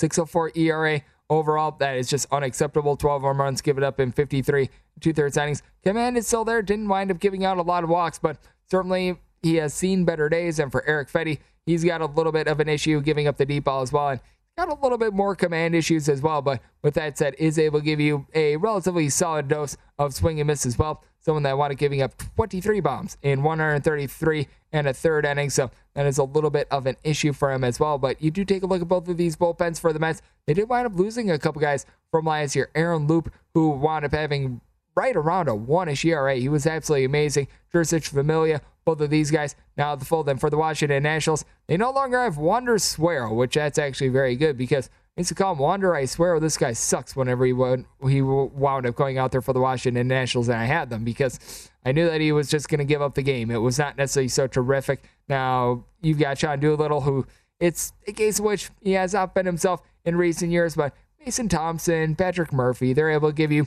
[0.00, 1.00] 604 ERA
[1.30, 1.76] overall.
[1.78, 2.96] That is just unacceptable.
[2.96, 5.62] 12 home runs given up in 53 two thirds innings.
[5.84, 6.60] Command is still there.
[6.60, 10.28] Didn't wind up giving out a lot of walks, but certainly he has seen better
[10.28, 10.58] days.
[10.58, 13.46] And for Erick Fedde, he's got a little bit of an issue giving up the
[13.46, 14.08] deep ball as well.
[14.08, 14.20] And
[14.56, 16.42] got a little bit more command issues as well.
[16.42, 20.40] But with that said, is able to give you a relatively solid dose of swing
[20.40, 21.02] and miss as well.
[21.20, 25.50] Someone that wanted giving up 23 bombs in 133 and a third inning.
[25.50, 27.98] So that is a little bit of an issue for him as well.
[27.98, 30.20] But you do take a look at both of these bullpens for the Mets.
[30.46, 32.70] They did wind up losing a couple guys from last year.
[32.74, 34.60] Aaron Loup, who wound up having
[34.94, 36.36] right around a one-ish ERA.
[36.36, 37.48] He was absolutely amazing.
[37.72, 40.28] Jeurys Familia, both of these guys now at the fold.
[40.28, 44.36] And for the Washington Nationals, they no longer have Wander Suero, which that's actually very
[44.36, 45.94] good because I used to call him Wander.
[45.94, 49.52] I swear this guy sucks whenever he would, he wound up going out there for
[49.52, 52.78] the Washington Nationals, and I had them because I knew that he was just going
[52.78, 53.50] to give up the game.
[53.50, 55.04] It was not necessarily so terrific.
[55.28, 57.26] Now you've got Sean Doolittle, who
[57.60, 60.94] it's a case of which he has outbeen himself in recent years, but
[61.24, 63.66] Mason Thompson, Patrick Murphy, they're able to give you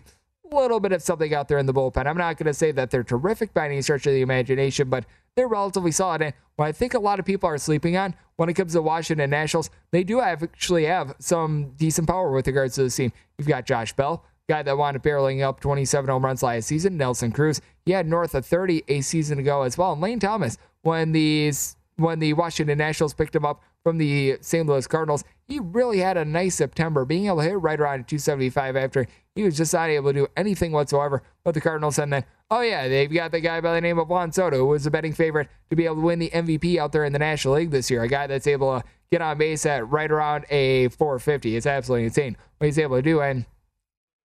[0.55, 2.05] little bit of something out there in the bullpen.
[2.05, 5.05] I'm not going to say that they're terrific by any stretch of the imagination, but
[5.35, 6.21] they're relatively solid.
[6.21, 8.81] And what I think a lot of people are sleeping on when it comes to
[8.81, 13.11] Washington Nationals, they do actually have some decent power with regards to the team.
[13.37, 16.97] You've got Josh Bell, guy that wound up barreling up 27 home runs last season.
[16.97, 19.93] Nelson Cruz, he had north of 30 a season ago as well.
[19.93, 24.67] And Lane Thomas, when these when the Washington Nationals picked him up from the St.
[24.67, 28.75] Louis Cardinals, he really had a nice September, being able to hit right around 275
[28.75, 31.97] after he was just not able to do anything whatsoever with the Cardinals.
[31.97, 34.65] And then, oh yeah, they've got the guy by the name of Juan Soto, who
[34.65, 37.19] was a betting favorite to be able to win the MVP out there in the
[37.19, 38.03] National League this year.
[38.03, 41.55] A guy that's able to get on base at right around a 450.
[41.55, 43.21] It's absolutely insane what he's able to do.
[43.21, 43.45] And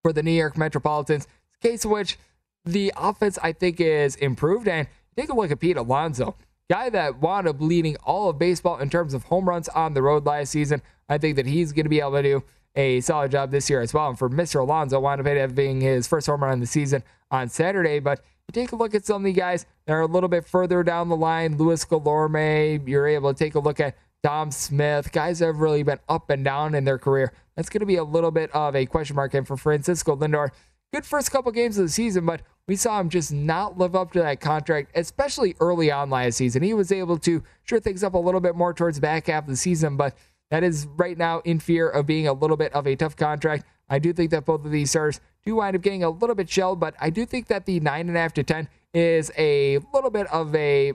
[0.03, 1.29] for the New York Metropolitans,
[1.61, 2.19] case of which
[2.65, 4.67] the offense I think is improved.
[4.67, 6.35] And take a look at Pete Alonso
[6.73, 10.01] guy that wound up leading all of baseball in terms of home runs on the
[10.01, 10.81] road last season.
[11.07, 12.45] I think that he's going to be able to do
[12.75, 14.09] a solid job this year as well.
[14.09, 14.59] And for Mr.
[14.59, 17.99] Alonso, wound up having his first home run of the season on Saturday.
[17.99, 18.23] But
[18.55, 21.11] take a look at some of the guys that are a little bit further down
[21.11, 21.59] the line.
[21.59, 25.83] Luis Guillorme, you're able to take a look at Dom Smith, guys that have really
[25.83, 27.35] been up and down in their career.
[27.55, 29.35] That's going to be a little bit of a question mark.
[29.35, 30.49] And for Francisco Lindor,
[30.91, 34.13] good first couple games of the season, but we saw him just not live up
[34.13, 36.63] to that contract, especially early on last season.
[36.63, 39.45] He was able to sure things up a little bit more towards the back half
[39.45, 40.17] of the season, but
[40.51, 43.65] that is right now in fear of being a little bit of a tough contract.
[43.89, 46.49] I do think that both of these stars do wind up getting a little bit
[46.49, 49.79] shelled, but I do think that the nine and a half to ten is a
[49.93, 50.93] little bit of a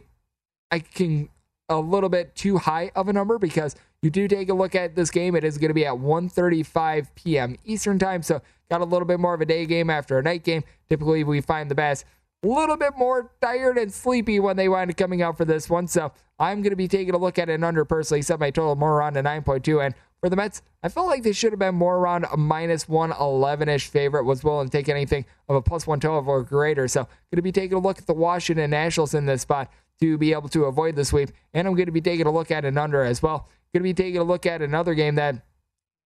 [0.71, 1.29] I can
[1.69, 4.95] a little bit too high of a number because you do take a look at
[4.95, 5.35] this game.
[5.35, 7.57] It is going to be at 1:35 p.m.
[7.65, 10.43] Eastern time, so got a little bit more of a day game after a night
[10.43, 10.63] game.
[10.89, 12.05] Typically, we find the best
[12.43, 15.69] a little bit more tired and sleepy when they wind up coming out for this
[15.69, 15.87] one.
[15.87, 18.75] So I'm going to be taking a look at an under personally, set my total
[18.75, 19.83] more around a 9.2.
[19.83, 22.87] And for the Mets, I felt like they should have been more around a minus
[22.87, 24.23] 111 ish favorite.
[24.25, 26.87] Was willing to take anything of a plus 112 or greater.
[26.87, 29.71] So going to be taking a look at the Washington Nationals in this spot
[30.01, 31.31] to be able to avoid the sweep.
[31.53, 33.49] And I'm going to be taking a look at an under as well.
[33.73, 35.43] Going to be taking a look at another game that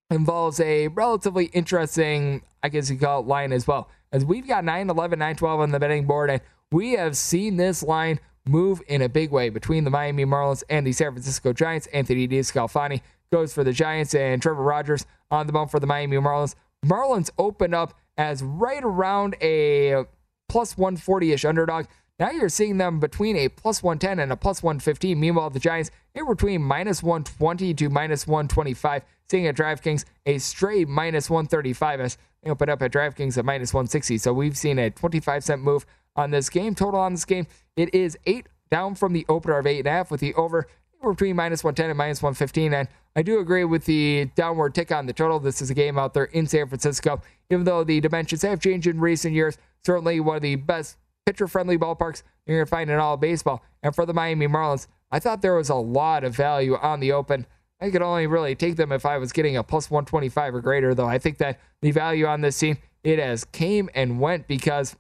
[0.10, 3.90] involves a relatively interesting, I guess you call it line as well.
[4.12, 7.58] As we've got 9 11, 9 12 on the betting board, and we have seen
[7.58, 11.54] this line move in a big way between the Miami Marlins and the San Francisco
[11.54, 11.88] Giants.
[11.88, 16.18] Anthony DeSclafani goes for the Giants, and Trevor Rogers on the bump for the Miami
[16.18, 16.56] Marlins.
[16.86, 20.04] Marlins opened up as right around a
[20.50, 21.86] plus 140 ish underdog.
[22.22, 25.20] Now you're seeing them between a plus 110 and a plus 115.
[25.20, 29.02] Meanwhile, the Giants in between minus 120 to minus 125.
[29.28, 33.74] Seeing at DraftKings a straight minus 135 as they open up at DraftKings at minus
[33.74, 34.20] 160.
[34.20, 36.76] So we've seen a 25 cent move on this game.
[36.76, 39.92] Total on this game, it is eight down from the opener of eight and a
[39.92, 40.68] half with the over
[41.04, 42.76] between minus 110 and minus 115.
[42.76, 45.40] And I do agree with the downward tick on the total.
[45.40, 47.20] This is a game out there in San Francisco.
[47.50, 51.48] Even though the dimensions have changed in recent years, certainly one of the best pitcher
[51.48, 53.64] friendly ballparks you're going to find in all baseball.
[53.84, 57.12] And for the Miami Marlins, I thought there was a lot of value on the
[57.12, 57.46] open.
[57.80, 60.94] I could only really take them if I was getting a plus 125 or greater,
[60.94, 61.08] though.
[61.08, 64.96] I think that the value on this team, it has came and went because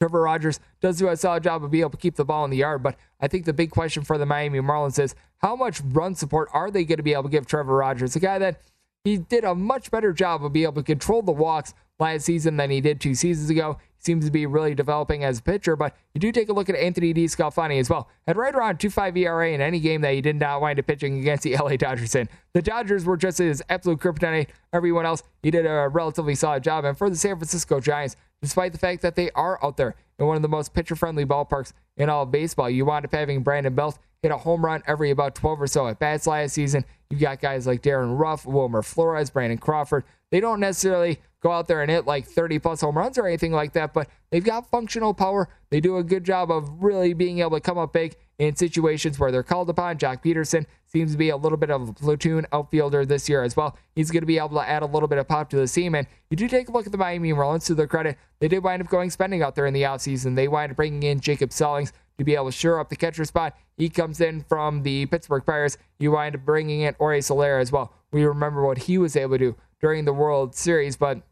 [0.00, 2.50] Trevor Rogers does do a solid job of being able to keep the ball in
[2.50, 2.82] the yard.
[2.82, 6.48] But I think the big question for the Miami Marlins is how much run support
[6.52, 8.60] are they going to be able to give Trevor Rogers, a guy that
[9.08, 12.56] he did a much better job of being able to control the walks last season
[12.56, 15.76] than he did two seasons ago He seems to be really developing as a pitcher.
[15.76, 18.08] But you do take a look at Anthony DeSclafani as well.
[18.26, 21.18] Had right around 2.5 ERA in any game that he did not wind up pitching
[21.18, 22.28] against the LA Dodgers in.
[22.52, 24.48] The Dodgers were just his absolute kryptonite.
[24.72, 26.84] Everyone else, he did a relatively solid job.
[26.84, 30.26] And for the San Francisco Giants, despite the fact that they are out there in
[30.26, 33.42] one of the most pitcher friendly ballparks in all of baseball, you wind up having
[33.42, 36.84] Brandon Belt hit a home run every about 12 or so at bats last season.
[37.10, 40.04] You've got guys like Darin Ruf, Wilmer Flores, Brandon Crawford.
[40.30, 43.52] They don't necessarily go out there and hit like 30 plus home runs or anything
[43.52, 45.48] like that, but they've got functional power.
[45.70, 49.18] They do a good job of really being able to come up big in situations
[49.18, 49.98] where they're called upon.
[49.98, 53.56] Joc Pederson seems to be a little bit of a platoon outfielder this year as
[53.56, 53.76] well.
[53.94, 55.94] He's going to be able to add a little bit of pop to the team.
[55.94, 58.16] And you do take a look at the Miami Marlins to their credit.
[58.40, 60.34] They did wind up going spending out there in the offseason.
[60.34, 63.24] They wind up bringing in Jacob Stallings to be able to shore up the catcher
[63.24, 63.56] spot.
[63.76, 65.78] He comes in from the Pittsburgh Pirates.
[65.98, 67.94] You wind up bringing in Jorge Soler as well.
[68.10, 71.22] We remember what he was able to do during the World Series, but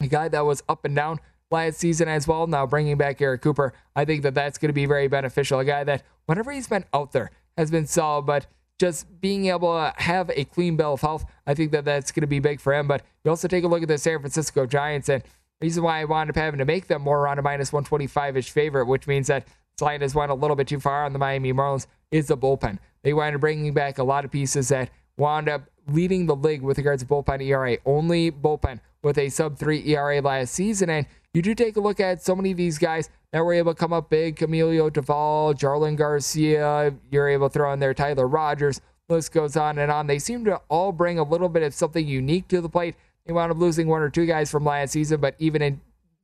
[0.00, 2.46] a guy that was up and down last season as well.
[2.46, 5.60] Now bringing back Eric Cooper, I think that that's going to be very beneficial.
[5.60, 8.46] A guy that whenever he's been out there has been solid, but
[8.78, 12.22] just being able to have a clean bill of health, I think that that's going
[12.22, 12.86] to be big for him.
[12.86, 16.00] But you also take a look at the San Francisco Giants, and the reason why
[16.00, 19.06] I wound up having to make them more around a minus 125 ish favorite, which
[19.06, 19.46] means that
[19.80, 22.78] has went a little bit too far on the Miami Marlins, is the bullpen.
[23.02, 26.62] They wound up bringing back a lot of pieces that wound up leading the league
[26.62, 27.78] with regards to bullpen ERA.
[27.84, 30.90] Only bullpen with a sub 3 ERA last season.
[30.90, 33.74] And you do take a look at so many of these guys that were able
[33.74, 38.26] to come up big Camilo Doval, Jarlin Garcia, you're able to throw in there Tyler
[38.26, 40.06] Rogers, list goes on and on.
[40.06, 42.94] They seem to all bring a little bit of something unique to the plate.
[43.26, 45.80] They wound up losing one or two guys from last season, but even in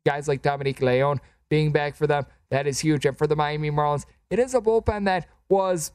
[0.07, 3.07] guys like Dominic Leone being back for them, that is huge.
[3.07, 5.93] And for the Miami Marlins, it is a bullpen that was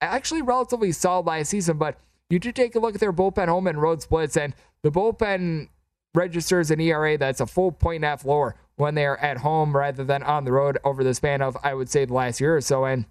[0.00, 1.98] actually relatively solid last season, but
[2.28, 5.68] you do take a look at their bullpen home and road splits, and the bullpen
[6.14, 9.76] registers an ERA that's a full point and a half lower when they're at home
[9.76, 12.56] rather than on the road over the span of, I would say, the last year
[12.56, 12.84] or so.
[12.84, 13.06] And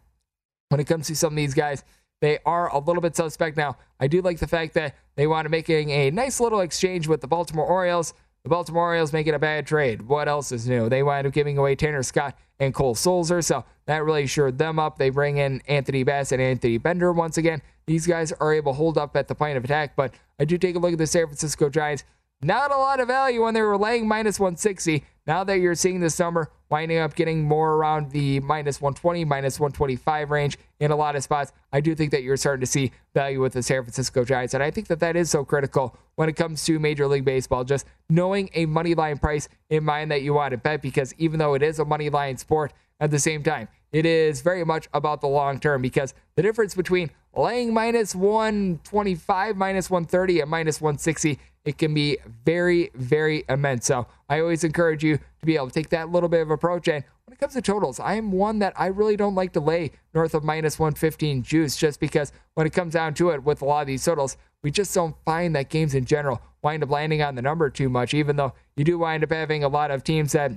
[0.69, 1.83] when it comes to some of these guys,
[2.19, 3.77] they are a little bit suspect now.
[3.99, 7.21] I do like the fact that they want to making a nice little exchange with
[7.21, 8.13] the Baltimore Orioles.
[8.43, 10.01] The Baltimore Orioles making a bad trade.
[10.01, 10.89] What else is new?
[10.89, 14.79] They wind up giving away Tanner Scott and Cole Sulser, so that really shored them
[14.79, 14.97] up.
[14.97, 17.61] They bring in Anthony Bass and Anthony Bender once again.
[17.85, 20.57] These guys are able to hold up at the point of attack, but I do
[20.57, 22.03] take a look at the San Francisco Giants.
[22.41, 25.03] Not a lot of value when they were laying minus 160.
[25.27, 29.59] Now that you're seeing this number winding up getting more around the minus 120, minus
[29.59, 31.53] 125 range in a lot of spots.
[31.71, 34.55] I do think that you're starting to see value with the San Francisco Giants.
[34.55, 37.63] And I think that that is so critical when it comes to Major League Baseball.
[37.63, 41.39] Just knowing a money line price in mind that you want to bet, because even
[41.39, 44.87] though it is a money line sport, at the same time, it is very much
[44.93, 50.79] about the long term because the difference between laying minus 125, minus 130, and minus
[50.79, 53.85] 160 it can be very, very immense.
[53.85, 56.87] So I always encourage you to be able to take that little bit of approach.
[56.87, 59.59] And when it comes to totals, I am one that I really don't like to
[59.59, 63.61] lay north of minus 115 juice just because when it comes down to it with
[63.61, 66.89] a lot of these totals, we just don't find that games in general wind up
[66.89, 69.91] landing on the number too much, even though you do wind up having a lot
[69.91, 70.51] of teams that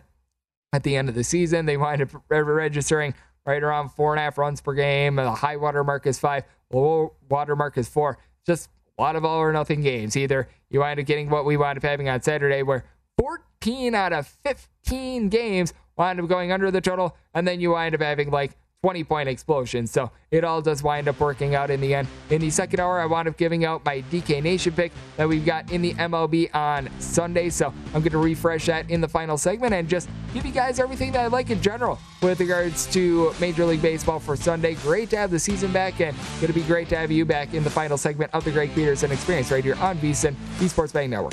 [0.72, 3.14] at the end of the season, they wind up registering
[3.46, 5.16] right around four and a half runs per game.
[5.16, 8.18] The high water mark is five, low water mark is four.
[8.46, 8.68] Just
[8.99, 10.16] a lot of all or nothing games.
[10.16, 12.84] Either you wind up getting what we wind up having on Saturday, where
[13.18, 17.95] 14 out of 15 games wind up going under the total, and then you wind
[17.95, 19.87] up having like 20 point explosion.
[19.87, 22.07] So it all does wind up working out in the end.
[22.28, 25.47] In the second hour, I wound up giving out my DK Nation pick that we've
[25.47, 27.49] got in the MLB on Sunday.
[27.49, 30.78] So I'm going to refresh that in the final segment and just give you guys
[30.78, 34.74] everything that I like in general with regards to Major League Baseball for Sunday.
[34.74, 37.55] Great to have the season back and going to be great to have you back
[37.55, 40.93] in the final segment of the Greg Peterson Experience right here on VSIN, the Sports
[40.93, 41.32] Betting Network.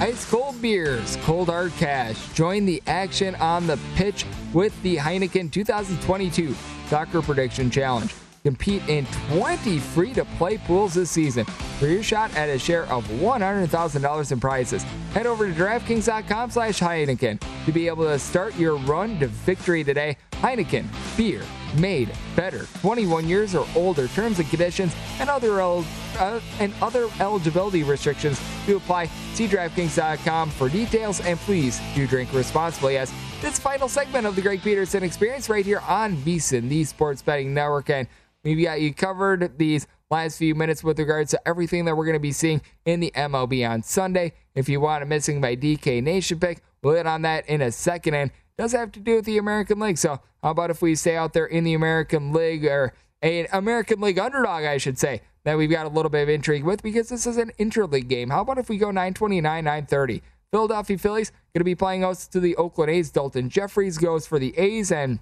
[0.00, 2.32] Ice cold beers, cold hard cash.
[2.32, 4.24] Join the action on the pitch
[4.54, 6.54] with the Heineken 2022
[6.86, 8.10] Soccer Prediction Challenge.
[8.42, 11.44] Compete in 20 free to play pools this season
[11.78, 14.84] for your shot at a share of $100,000 in prizes.
[15.12, 19.84] Head over to DraftKings.com slash Heineken to be able to start your run to victory
[19.84, 20.16] today.
[20.32, 21.42] Heineken, beer
[21.74, 22.66] made better.
[22.80, 24.08] 21 years or older.
[24.08, 25.84] Terms and conditions and other el-
[26.18, 29.06] uh, and other eligibility restrictions do apply.
[29.34, 32.98] See DraftKings.com for details and please do drink responsibly.
[32.98, 37.22] As this final segment of the Greg Peterson Experience right here on VSiN, the Sports
[37.22, 38.06] Betting Network, and
[38.44, 42.14] we've got you covered these last few minutes with regards to everything that we're going
[42.14, 44.32] to be seeing in the MLB on Sunday.
[44.54, 47.70] If you want a missing by DK Nation pick, we'll hit on that in a
[47.70, 48.14] second.
[48.14, 48.30] And
[48.60, 49.96] does have to do with the American League.
[49.96, 52.92] So how about if we stay out there in the American League or
[53.22, 56.64] an American League underdog, I should say, that we've got a little bit of intrigue
[56.64, 58.28] with because this is an interleague game.
[58.28, 60.22] How about if we go 929, 930?
[60.52, 63.10] Philadelphia Phillies going to be playing host to the Oakland A's.
[63.10, 65.20] Daulton Jefferies goes for the A's and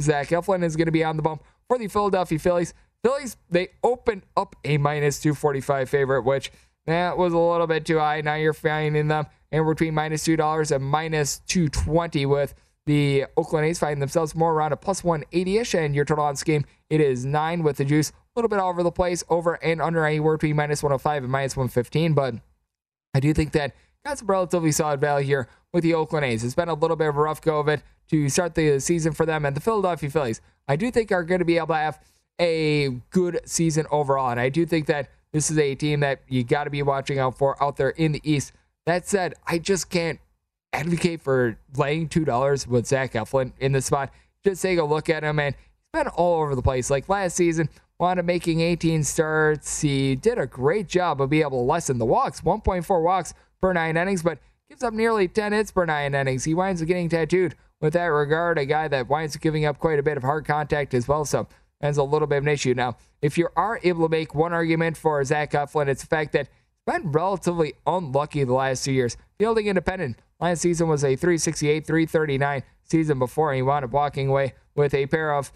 [0.00, 2.72] Zach Eflin is going to be on the bump for the Philadelphia Phillies.
[3.02, 6.50] Phillies, they open up a minus 245 favorite, which
[6.86, 8.20] that was a little bit too high.
[8.20, 12.54] Now you're finding them in between minus $2 and minus 220 with
[12.86, 15.74] the Oakland A's finding themselves more around a plus 180 ish.
[15.74, 18.10] And your total on this game, it is nine with the juice.
[18.10, 21.32] A little bit all over the place, over and under anywhere between minus 105 and
[21.32, 22.14] minus 115.
[22.14, 22.34] But
[23.14, 23.74] I do think that
[24.04, 26.44] got some relatively solid value here with the Oakland A's.
[26.44, 29.12] It's been a little bit of a rough go of it to start the season
[29.12, 29.46] for them.
[29.46, 32.00] And the Philadelphia Phillies, I do think are going to be able to have
[32.40, 34.30] a good season overall.
[34.30, 37.18] And I do think that this is a team that you got to be watching
[37.18, 38.52] out for out there in the East.
[38.86, 40.20] That said, I just can't
[40.72, 44.10] advocate for laying $2 with Zach Eflin in this spot.
[44.44, 46.88] Just take a look at him, and he's been all over the place.
[46.88, 47.68] Like last season,
[47.98, 49.80] wound up making 18 starts.
[49.80, 53.72] He did a great job of being able to lessen the walks, 1.4 walks per
[53.72, 56.44] nine innings, but gives up nearly 10 hits per nine innings.
[56.44, 59.80] He winds up getting tattooed with that regard, a guy that winds up giving up
[59.80, 61.24] quite a bit of hard contact as well.
[61.24, 61.48] So
[61.84, 62.72] that's a little bit of an issue.
[62.72, 66.32] Now, if you are able to make one argument for Zach Eflin, it's the fact
[66.32, 69.18] that he's been relatively unlucky the last two years.
[69.38, 70.16] Fielding independent.
[70.40, 74.94] Last season was a 368, 339 season before, and he wound up walking away with
[74.94, 75.52] a pair of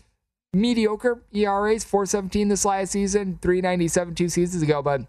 [0.52, 4.82] mediocre ERAs, 417 this last season, 397 two seasons ago.
[4.82, 5.06] But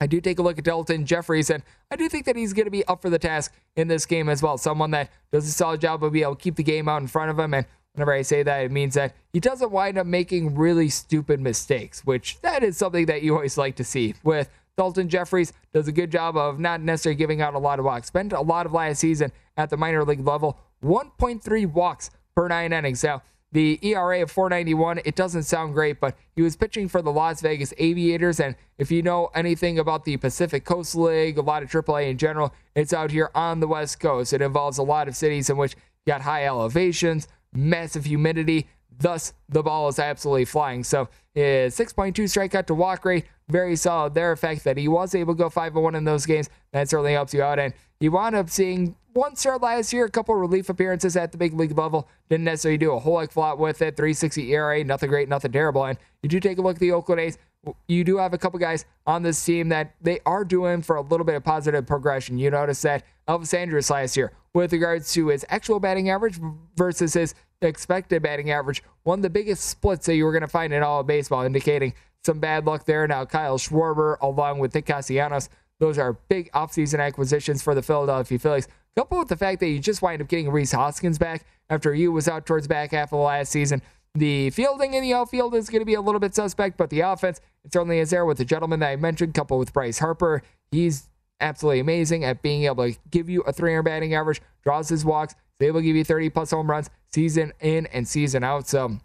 [0.00, 2.64] I do take a look at Daulton Jefferies, and I do think that he's going
[2.64, 4.58] to be up for the task in this game as well.
[4.58, 7.06] Someone that does a solid job of being able to keep the game out in
[7.06, 7.54] front of him.
[7.54, 7.64] And
[7.94, 12.04] whenever I say that, it means that he doesn't wind up making really stupid mistakes,
[12.04, 15.92] which that is something that you always like to see with Daulton Jefferies does a
[15.92, 18.08] good job of not necessarily giving out a lot of walks.
[18.08, 22.72] Spent a lot of last season at the minor league level, 1.3 walks per nine
[22.72, 23.04] innings.
[23.04, 23.22] Now,
[23.52, 27.42] The ERA of 491, it doesn't sound great, but he was pitching for the Las
[27.42, 28.40] Vegas Aviators.
[28.40, 32.16] And if you know anything about the Pacific Coast League, a lot of AAA in
[32.16, 34.32] general, it's out here on the West Coast.
[34.32, 38.66] It involves a lot of cities in which you got high elevations, massive humidity.
[38.98, 40.84] Thus, the ball is absolutely flying.
[40.84, 44.34] So, his 6.2 strikeout to walk rate, very solid there.
[44.34, 47.12] The fact that he was able to go 5 1 in those games, that certainly
[47.12, 47.58] helps you out.
[47.58, 51.38] And he wound up seeing one start last year, a couple relief appearances at the
[51.38, 52.08] big league level.
[52.28, 53.96] Didn't necessarily do a whole heck lot with it.
[53.96, 55.84] 360 ERA, nothing great, nothing terrible.
[55.84, 57.38] And you do take a look at the Oakland A's.
[57.86, 61.00] You do have a couple guys on this team that they are doing for a
[61.00, 62.38] little bit of positive progression.
[62.38, 66.40] You notice that Elvis Andrus last year, with regards to his actual batting average
[66.76, 70.48] versus his expected batting average, one of the biggest splits that you were going to
[70.48, 71.94] find in all of baseball, indicating
[72.24, 73.06] some bad luck there.
[73.06, 75.48] Now, Kyle Schwarber, along with Nick Castellanos,
[75.78, 78.68] those are big offseason acquisitions for the Philadelphia Phillies.
[78.96, 82.12] Coupled with the fact that you just wind up getting Rhys Hoskins back after you
[82.12, 83.80] was out towards back half of the last season.
[84.14, 87.00] The fielding in the outfield is going to be a little bit suspect, but the
[87.00, 90.42] offense it certainly is there with the gentleman that I mentioned, coupled with Bryce Harper.
[90.70, 91.08] He's
[91.40, 95.34] absolutely amazing at being able to give you a 300 batting average, draws his walks,
[95.60, 98.68] is able to give you 30 plus home runs season in and season out.
[98.68, 98.98] So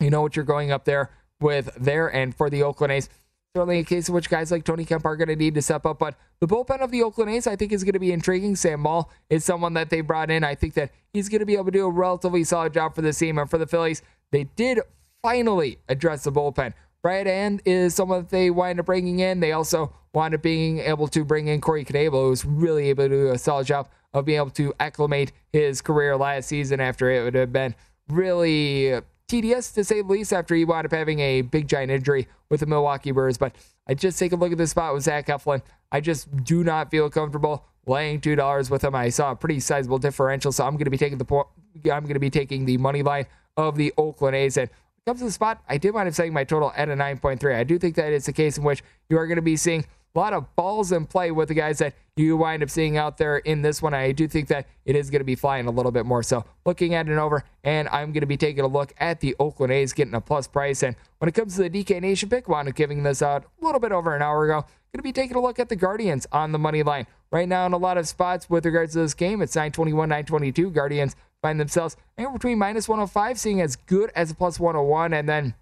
[0.00, 1.10] you know what you're going up there
[1.40, 2.08] with there.
[2.08, 3.08] And for the Oakland A's,
[3.56, 5.86] certainly a case in which guys like Tony Kemp are going to need to step
[5.86, 5.98] up.
[5.98, 8.54] But the bullpen of the Oakland A's, I think, is going to be intriguing.
[8.56, 10.44] Sam Moll is someone that they brought in.
[10.44, 13.02] I think that he's going to be able to do a relatively solid job for
[13.02, 13.38] the team.
[13.38, 14.80] And for the Phillies, they did
[15.22, 16.74] finally address the bullpen.
[17.02, 19.40] Brad Hand is someone that they wind up bringing in.
[19.40, 23.08] They also wind up being able to bring in Corey Knebel, who's really able to
[23.08, 27.22] do a solid job of being able to acclimate his career last season after it
[27.22, 27.74] would have been
[28.08, 32.26] really tedious to say the least after he wound up having a big giant injury
[32.48, 33.38] with the Milwaukee Brewers.
[33.38, 33.54] But
[33.86, 35.62] I just take a look at this spot with Zach Eflin.
[35.92, 38.94] I just do not feel comfortable laying two dollars with him.
[38.94, 41.48] I saw a pretty sizable differential, so I'm going to be taking the po-
[41.84, 43.26] I'm going to be taking the money line
[43.58, 44.56] of the Oakland A's.
[44.56, 46.88] And when it comes to the spot, I did wind up setting my total at
[46.88, 47.54] a 9.3.
[47.54, 49.84] I do think that it's a case in which you are going to be seeing
[50.14, 53.18] a lot of balls in play with the guys that you wind up seeing out
[53.18, 53.94] there in this one.
[53.94, 56.22] I do think that it is going to be flying a little bit more.
[56.22, 59.36] So looking at an over, and I'm going to be taking a look at the
[59.38, 60.82] Oakland A's getting a plus price.
[60.82, 63.64] And when it comes to the DK Nation pick, wound up giving this out a
[63.64, 64.62] little bit over an hour ago.
[64.62, 67.06] Going to be taking a look at the Guardians on the money line.
[67.30, 70.70] Right now, in a lot of spots with regards to this game, it's 921, 922.
[70.70, 75.12] Guardians find themselves anywhere between minus 105, seeing as good as a plus 101.
[75.12, 75.54] And then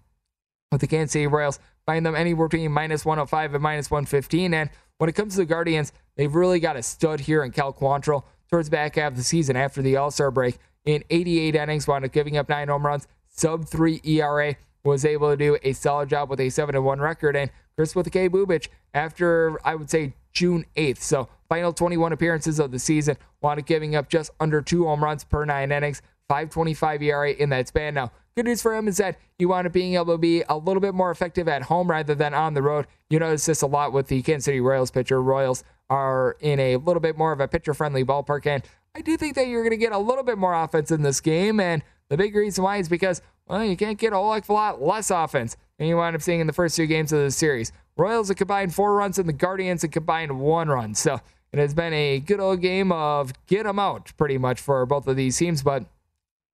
[0.71, 4.53] with the Kansas City Royals, find them anywhere between minus 105 and minus 115.
[4.53, 7.73] And when it comes to the Guardians, they've really got a stud here in Cal
[7.73, 10.57] Quantrill towards back half of the season after the All Star break.
[10.85, 15.29] In 88 innings, wound up giving up nine home runs, sub three ERA, was able
[15.29, 17.35] to do a solid job with a 7 1 record.
[17.35, 18.29] And Chris with the K.
[18.29, 23.59] Bubic, after I would say June 8th, so final 21 appearances of the season, wound
[23.59, 27.67] up giving up just under two home runs per nine innings, 525 ERA in that
[27.67, 27.93] span.
[27.93, 30.57] Now, good news for him is that he wound up being able to be a
[30.57, 32.87] little bit more effective at home rather than on the road.
[33.09, 35.21] You notice this a lot with the Kansas City Royals pitcher.
[35.21, 38.63] Royals are in a little bit more of a pitcher friendly ballpark, and
[38.95, 41.21] I do think that you're going to get a little bit more offense in this
[41.21, 41.59] game.
[41.59, 45.11] And the big reason why is because, well, you can't get a whole lot less
[45.11, 47.71] offense than you wind up seeing in the first two games of the series.
[47.95, 50.95] Royals have combined four runs, and the Guardians have combined one run.
[50.95, 51.21] So
[51.51, 55.07] it has been a good old game of get them out, pretty much, for both
[55.07, 55.63] of these teams.
[55.63, 55.85] But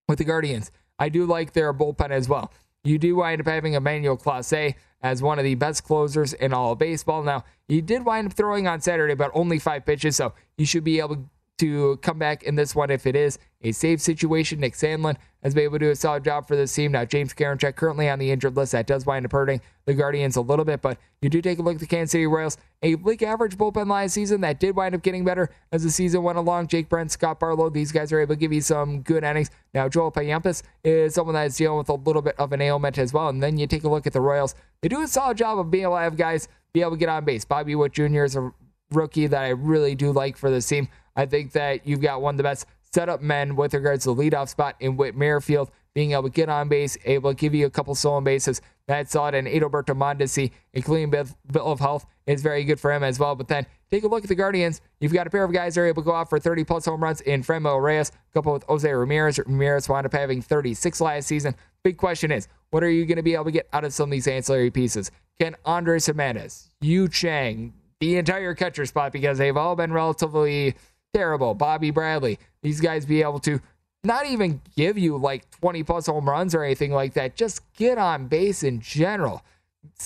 [0.08, 2.52] with the Guardians, I do like their bullpen as well.
[2.84, 6.74] You do wind up having Emmanuel Clase as one of the best closers in all
[6.74, 7.24] of baseball.
[7.24, 10.84] Now, he did wind up throwing on Saturday, but only five pitches, so you should
[10.84, 11.30] be able
[11.60, 14.60] to come back in this one if it is a safe situation.
[14.60, 16.92] Nick Sandlin has been able to do a solid job for this team.
[16.92, 18.72] Now, James Karinchak currently on the injured list.
[18.72, 21.62] That does wind up hurting the Guardians a little bit, but you do take a
[21.62, 22.58] look at the Kansas City Royals.
[22.82, 26.24] A league average bullpen last season that did wind up getting better as the season
[26.24, 26.68] went along.
[26.68, 29.52] Jake Brentz, Scott Barlow, these guys are able to give you some good innings.
[29.74, 32.98] Now, Joel Payamps is someone that is dealing with a little bit of an ailment
[32.98, 33.30] as well.
[33.30, 34.56] And then you take a look at the Royals.
[34.82, 37.10] They do a solid job of being able to have guys be able to get
[37.10, 37.46] on base.
[37.46, 38.24] Bobby Witt Jr.
[38.24, 38.52] is a
[38.92, 40.88] rookie that I really do like for this team.
[41.16, 44.22] I think that you've got one of the best setup men with regards to the
[44.22, 47.66] leadoff spot in Whit Merrifield, being able to get on base, able to give you
[47.66, 48.62] a couple stolen bases.
[48.88, 49.36] That's solid.
[49.36, 50.52] And Adalberto Mondesi,
[50.84, 53.36] clean bill of health, is very good for him as well.
[53.36, 54.82] But then take a look at the Guardians.
[55.00, 56.86] You've got a pair of guys that are able to go off for 30 plus
[56.86, 59.40] home runs in Franmil Reyes, coupled with Jose Ramirez.
[59.40, 61.56] Ramirez wound up having 36 last season.
[61.84, 64.10] Big question is, what are you going to be able to get out of some
[64.10, 65.12] of these ancillary pieces?
[65.40, 70.76] Can Andres Gimenez, Yu Chang, the entire catcher spot, because they've all been relatively
[71.14, 71.54] terrible.
[71.54, 73.62] Bobby Bradley, these guys be able to
[74.04, 77.36] not even give you like 20 plus home runs or anything like that.
[77.36, 79.44] Just get on base in general.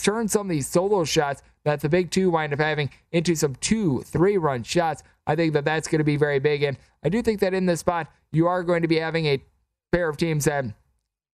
[0.02, 3.56] Turn some of these solo shots that the big two wind up having into some
[3.56, 5.04] two, three run shots.
[5.26, 6.64] I think that that's going to be very big.
[6.64, 9.42] And I do think that in this spot, you are going to be having a
[9.92, 10.66] pair of teams that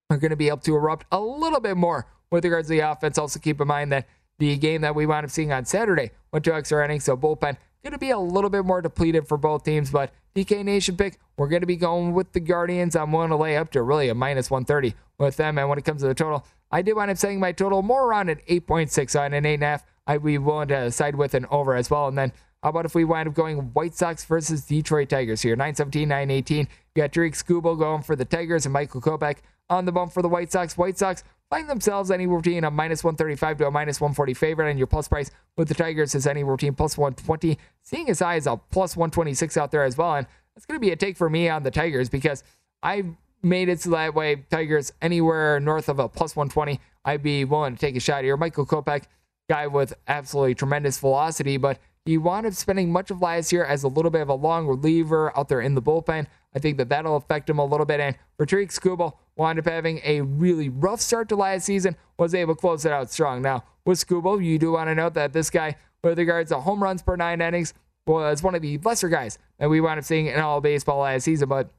[0.09, 2.79] are going to be able to erupt a little bit more with regards to the
[2.79, 3.17] offense.
[3.17, 4.07] Also, keep in mind that
[4.39, 7.57] the game that we wound up seeing on Saturday went to extra innings, so bullpen
[7.83, 9.91] going to be a little bit more depleted for both teams.
[9.91, 12.95] But DK Nation pick, we're going to be going with the Guardians.
[12.95, 15.57] I'm willing to lay up to really a minus 130 with them.
[15.57, 18.07] And when it comes to the total, I did wind up setting my total more
[18.07, 19.83] around an 8.6 on an 8.5.
[20.07, 22.07] I'd be willing to side with an over as well.
[22.07, 22.31] And then
[22.61, 25.55] how about if we wind up going White Sox versus Detroit Tigers here?
[25.55, 26.57] 917, 918.
[26.95, 29.37] You got Tarik Skubal going for the Tigers and Michael Kopech
[29.69, 30.77] on the bump for the White Sox.
[30.77, 31.23] White Sox
[31.53, 35.07] find themselves anywhere between a minus 135 to a minus 140 favorite, and your plus
[35.07, 38.97] price with the Tigers is anywhere between plus 120, seeing as high as a plus
[38.97, 40.15] 126 out there as well.
[40.15, 40.25] And
[40.55, 42.43] that's going to be a take for me on the Tigers because
[42.81, 43.03] I
[43.43, 47.75] made it so that way Tigers anywhere north of a plus 120, I'd be willing
[47.75, 48.35] to take a shot here.
[48.35, 49.03] Michael Kopech,
[49.47, 53.83] guy with absolutely tremendous velocity, but he wound up spending much of last year as
[53.83, 56.25] a little bit of a long reliever out there in the bullpen.
[56.55, 57.99] I think that that'll affect him a little bit.
[57.99, 58.15] And
[58.47, 62.61] Tarik Skubal wound up having a really rough start to last season, was able to
[62.61, 63.41] close it out strong.
[63.41, 66.83] Now, with Skubal, you do want to note that this guy, with regards to home
[66.83, 67.73] runs per nine innings,
[68.05, 71.23] was one of the lesser guys that we wound up seeing in all baseball last
[71.23, 71.49] season.
[71.49, 71.69] But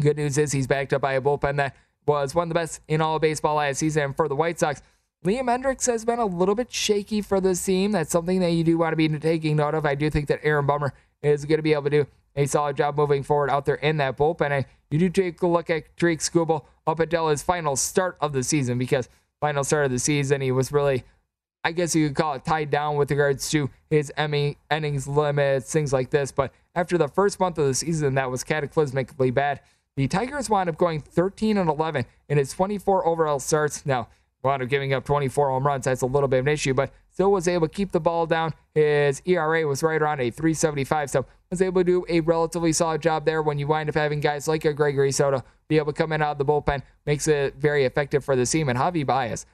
[0.00, 1.74] good news is he's backed up by a bullpen that
[2.06, 4.02] was one of the best in all baseball last season.
[4.04, 4.82] And for the White Sox,
[5.24, 7.92] Liam Hendriks has been a little bit shaky for this team.
[7.92, 9.84] That's something that you do want to be taking note of.
[9.84, 10.92] I do think that Aaron Bummer
[11.22, 12.06] is going to be able to do
[12.36, 14.50] a solid job moving forward out there in that bullpen.
[14.50, 18.32] And you do take a look at Tarik Skubal up until his final start of
[18.32, 19.08] the season because
[19.40, 21.04] final start of the season he was really,
[21.64, 25.72] I guess you could call it tied down with regards to his Emmy innings limits,
[25.72, 26.30] things like this.
[26.30, 29.60] But after the first month of the season, that was cataclysmically bad.
[29.96, 33.86] The Tigers wound up going 13 and 11 in his 24 overall starts.
[33.86, 34.08] Now,
[34.42, 35.86] wound up giving up 24 home runs.
[35.86, 38.26] That's a little bit of an issue, but still was able to keep the ball
[38.26, 38.52] down.
[38.74, 43.02] His ERA was right around a 375, so was able to do a relatively solid
[43.02, 45.96] job there when you wind up having guys like a Gregory Soto be able to
[45.96, 48.68] come in out of the bullpen, makes it very effective for the team.
[48.68, 49.46] And Javy Baez,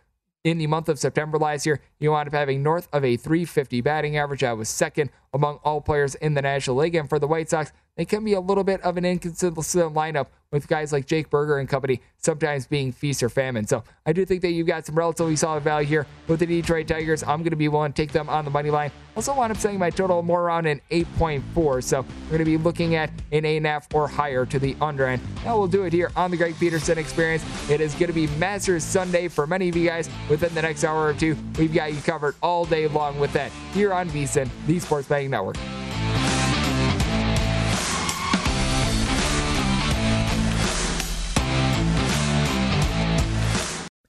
[0.44, 3.80] in the month of September last year, you wound up having north of a 350
[3.80, 4.40] batting average.
[4.40, 6.94] That was second among all players in the National League.
[6.94, 10.28] And for the White Sox, they can be a little bit of an inconsistent lineup
[10.50, 13.66] with guys like Jake Burger and company sometimes being feast or famine.
[13.66, 16.86] So I do think that you've got some relatively solid value here with the Detroit
[16.86, 17.22] Tigers.
[17.22, 18.92] I'm going to be willing to take them on the money line.
[19.16, 21.82] Also, want up saying my total more around an 8.4.
[21.82, 25.22] So we're going to be looking at an 8.5 or higher to the under end.
[25.44, 27.44] Now we'll do it here on the Greg Peterson Experience.
[27.70, 30.84] It is going to be Masters Sunday for many of you guys within the next
[30.84, 31.36] hour or two.
[31.58, 35.30] We've got you covered all day long with that here on VSIN, the Sports Betting
[35.30, 35.56] Network.